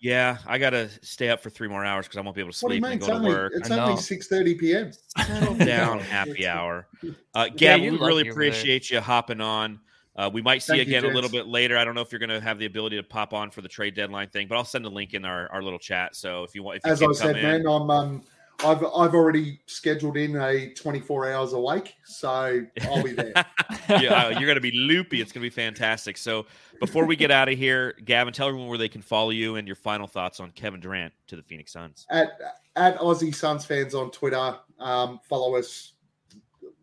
[0.00, 2.52] Yeah, I got to stay up for three more hours because I won't be able
[2.52, 3.52] to What do you sleep and go to only work.
[3.54, 4.92] it's only six thirty p.m.
[5.18, 6.88] Settle down, happy hour.
[7.34, 8.32] Uh, Gab, you're we really lucky there.
[8.32, 9.78] appreciate you hopping on.
[10.16, 11.76] Uh, we might see you Thank you, again a little bit later.
[11.76, 13.68] I don't know if you're going to have the ability to pop on for the
[13.68, 16.16] trade deadline thing, but I'll send a link in our, our little chat.
[16.16, 18.22] So if you want, if you As I said, in, man, I'm um
[18.64, 23.32] I've I've already scheduled in a twenty four hours awake, so I'll be there.
[23.88, 25.20] yeah, uh, you're going to be loopy.
[25.20, 26.16] It's going to be fantastic.
[26.18, 26.46] So
[26.78, 29.66] before we get out of here, Gavin, tell everyone where they can follow you and
[29.66, 32.06] your final thoughts on Kevin Durant to the Phoenix Suns.
[32.10, 32.32] at
[32.76, 34.56] at Aussie Suns fans on Twitter.
[34.78, 35.92] Um, follow us,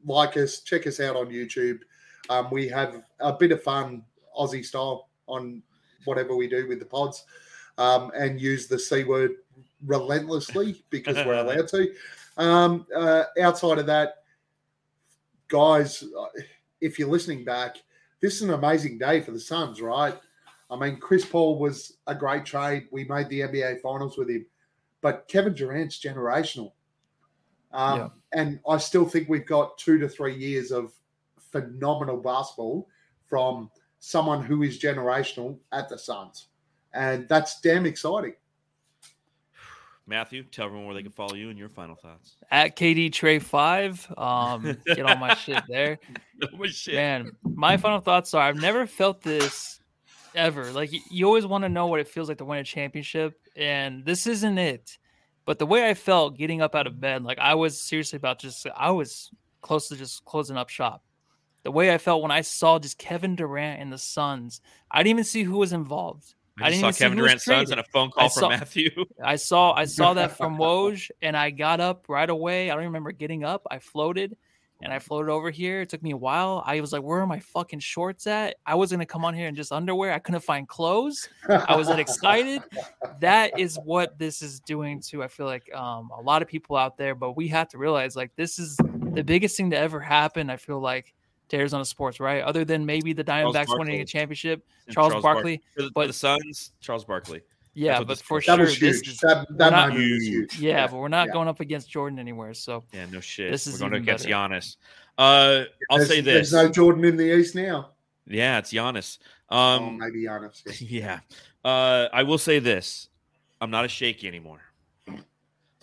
[0.05, 1.79] like us, check us out on YouTube.
[2.29, 4.03] Um, we have a bit of fun
[4.37, 5.61] Aussie style on
[6.05, 7.25] whatever we do with the pods,
[7.77, 9.31] um, and use the c word
[9.85, 11.93] relentlessly because we're allowed to.
[12.37, 14.23] Um, uh, outside of that,
[15.47, 16.25] guys, uh,
[16.81, 17.77] if you're listening back,
[18.21, 20.17] this is an amazing day for the Suns, right?
[20.69, 22.87] I mean, Chris Paul was a great trade.
[22.91, 24.45] We made the NBA Finals with him,
[25.01, 26.73] but Kevin Durant's generational.
[27.71, 28.09] Um, Yeah.
[28.33, 30.93] And I still think we've got two to three years of
[31.37, 32.87] phenomenal basketball
[33.25, 36.47] from someone who is generational at the Suns.
[36.93, 38.33] And that's damn exciting.
[40.07, 42.37] Matthew, tell everyone where they can follow you and your final thoughts.
[42.49, 44.07] At KD Trey five.
[44.17, 45.99] Um, get all my shit there.
[46.65, 46.95] Shit.
[46.95, 49.79] Man, my final thoughts are: I've never felt this
[50.33, 50.71] ever.
[50.71, 54.05] Like you always want to know what it feels like to win a championship, and
[54.05, 54.97] this isn't it.
[55.45, 58.39] But the way I felt getting up out of bed, like I was seriously about
[58.39, 59.31] just, I was
[59.61, 61.03] close to just closing up shop.
[61.63, 64.61] The way I felt when I saw just Kevin Durant and the Suns,
[64.91, 66.35] I didn't even see who was involved.
[66.59, 68.89] I, I didn't saw Kevin Durant's sons and a phone call saw- from Matthew.
[69.23, 72.71] I saw I saw that from Woj, and I got up right away.
[72.71, 73.65] I don't remember getting up.
[73.69, 74.35] I floated,
[74.81, 75.81] and I floated over here.
[75.81, 76.63] It took me a while.
[76.65, 79.47] I was like, "Where are my fucking shorts at?" I was gonna come on here
[79.47, 80.13] in just underwear.
[80.13, 81.29] I couldn't find clothes.
[81.47, 82.63] I was that excited.
[83.19, 85.23] That is what this is doing to.
[85.23, 88.15] I feel like um, a lot of people out there, but we have to realize
[88.15, 88.77] like this is
[89.13, 90.49] the biggest thing to ever happen.
[90.49, 91.13] I feel like
[91.49, 92.43] to Arizona sports, right?
[92.43, 95.61] Other than maybe the Diamondbacks winning a championship, And Charles, Bark- Barkley.
[95.75, 97.41] For the, but- the Suns, Charles Barkley.
[97.73, 99.07] Yeah, but for sure, That was this huge.
[99.09, 100.23] is that that not huge.
[100.23, 100.59] huge.
[100.59, 101.33] yeah, but we're not yeah.
[101.33, 102.55] going up against Jordan anywhere.
[102.55, 103.51] So Yeah, no shit.
[103.51, 104.33] This We're is going even against better.
[104.35, 104.77] Giannis.
[105.15, 106.49] Uh, I'll There's- say this.
[106.49, 107.91] There's no Jordan in the East now.
[108.25, 109.19] yeah, it's Giannis.
[109.51, 110.63] oh, Um, maybe Giannis.
[110.81, 111.19] yeah.
[111.63, 111.69] yeah.
[111.69, 113.09] Uh, I will say this.
[113.61, 114.61] I'm not a shaky anymore.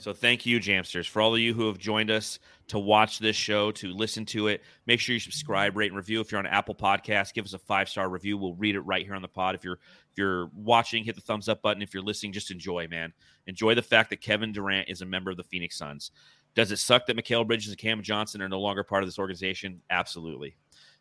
[0.05, 3.37] So thank you, Jamsters, for all of you who have joined us to watch this
[3.37, 4.61] show, to listen to it.
[4.85, 6.21] Make sure you subscribe, rate, and review.
[6.21, 8.37] If you're on Apple Podcasts, give us a five star review.
[8.37, 9.55] We'll read it right here on the pod.
[9.55, 9.79] If you're
[10.13, 11.83] if you're watching, hit the thumbs up button.
[11.83, 13.15] If you're listening, just enjoy, man.
[13.47, 16.11] Enjoy the fact that Kevin Durant is a member of the Phoenix Suns.
[16.55, 19.19] Does it suck that Mikal Bridges and Cam Johnson are no longer part of this
[19.19, 19.81] organization?
[19.89, 20.55] Absolutely.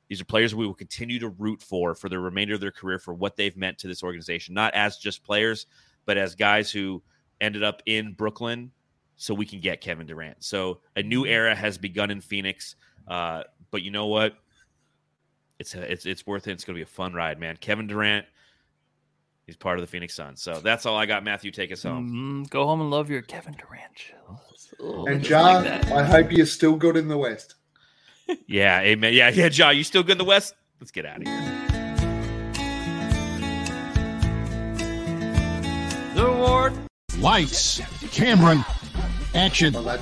[0.07, 2.99] These are players we will continue to root for for the remainder of their career
[2.99, 5.65] for what they've meant to this organization, not as just players,
[6.05, 7.03] but as guys who
[7.41, 8.71] ended up in Brooklyn
[9.15, 10.43] so we can get Kevin Durant.
[10.43, 12.75] So a new era has begun in Phoenix.
[13.07, 14.33] Uh, but you know what?
[15.59, 16.51] It's a, it's it's worth it.
[16.51, 17.55] It's going to be a fun ride, man.
[17.57, 18.25] Kevin Durant,
[19.45, 20.41] he's part of the Phoenix Suns.
[20.41, 21.23] So that's all I got.
[21.23, 22.43] Matthew, take us home.
[22.45, 23.93] mhm, go home and love your Kevin Durant.
[23.95, 24.73] chills.
[24.81, 25.91] Oh, And just Ja, like.
[25.91, 27.55] I hope you're still good in the West.
[28.47, 29.13] Yeah, amen.
[29.13, 30.55] Yeah, yeah, John, you still good in the West?
[30.79, 31.39] Let's get out of here.
[36.15, 36.73] the award.
[37.19, 37.81] Lights,
[38.11, 38.65] camera,
[39.33, 39.73] action.
[39.73, 39.99] Well, that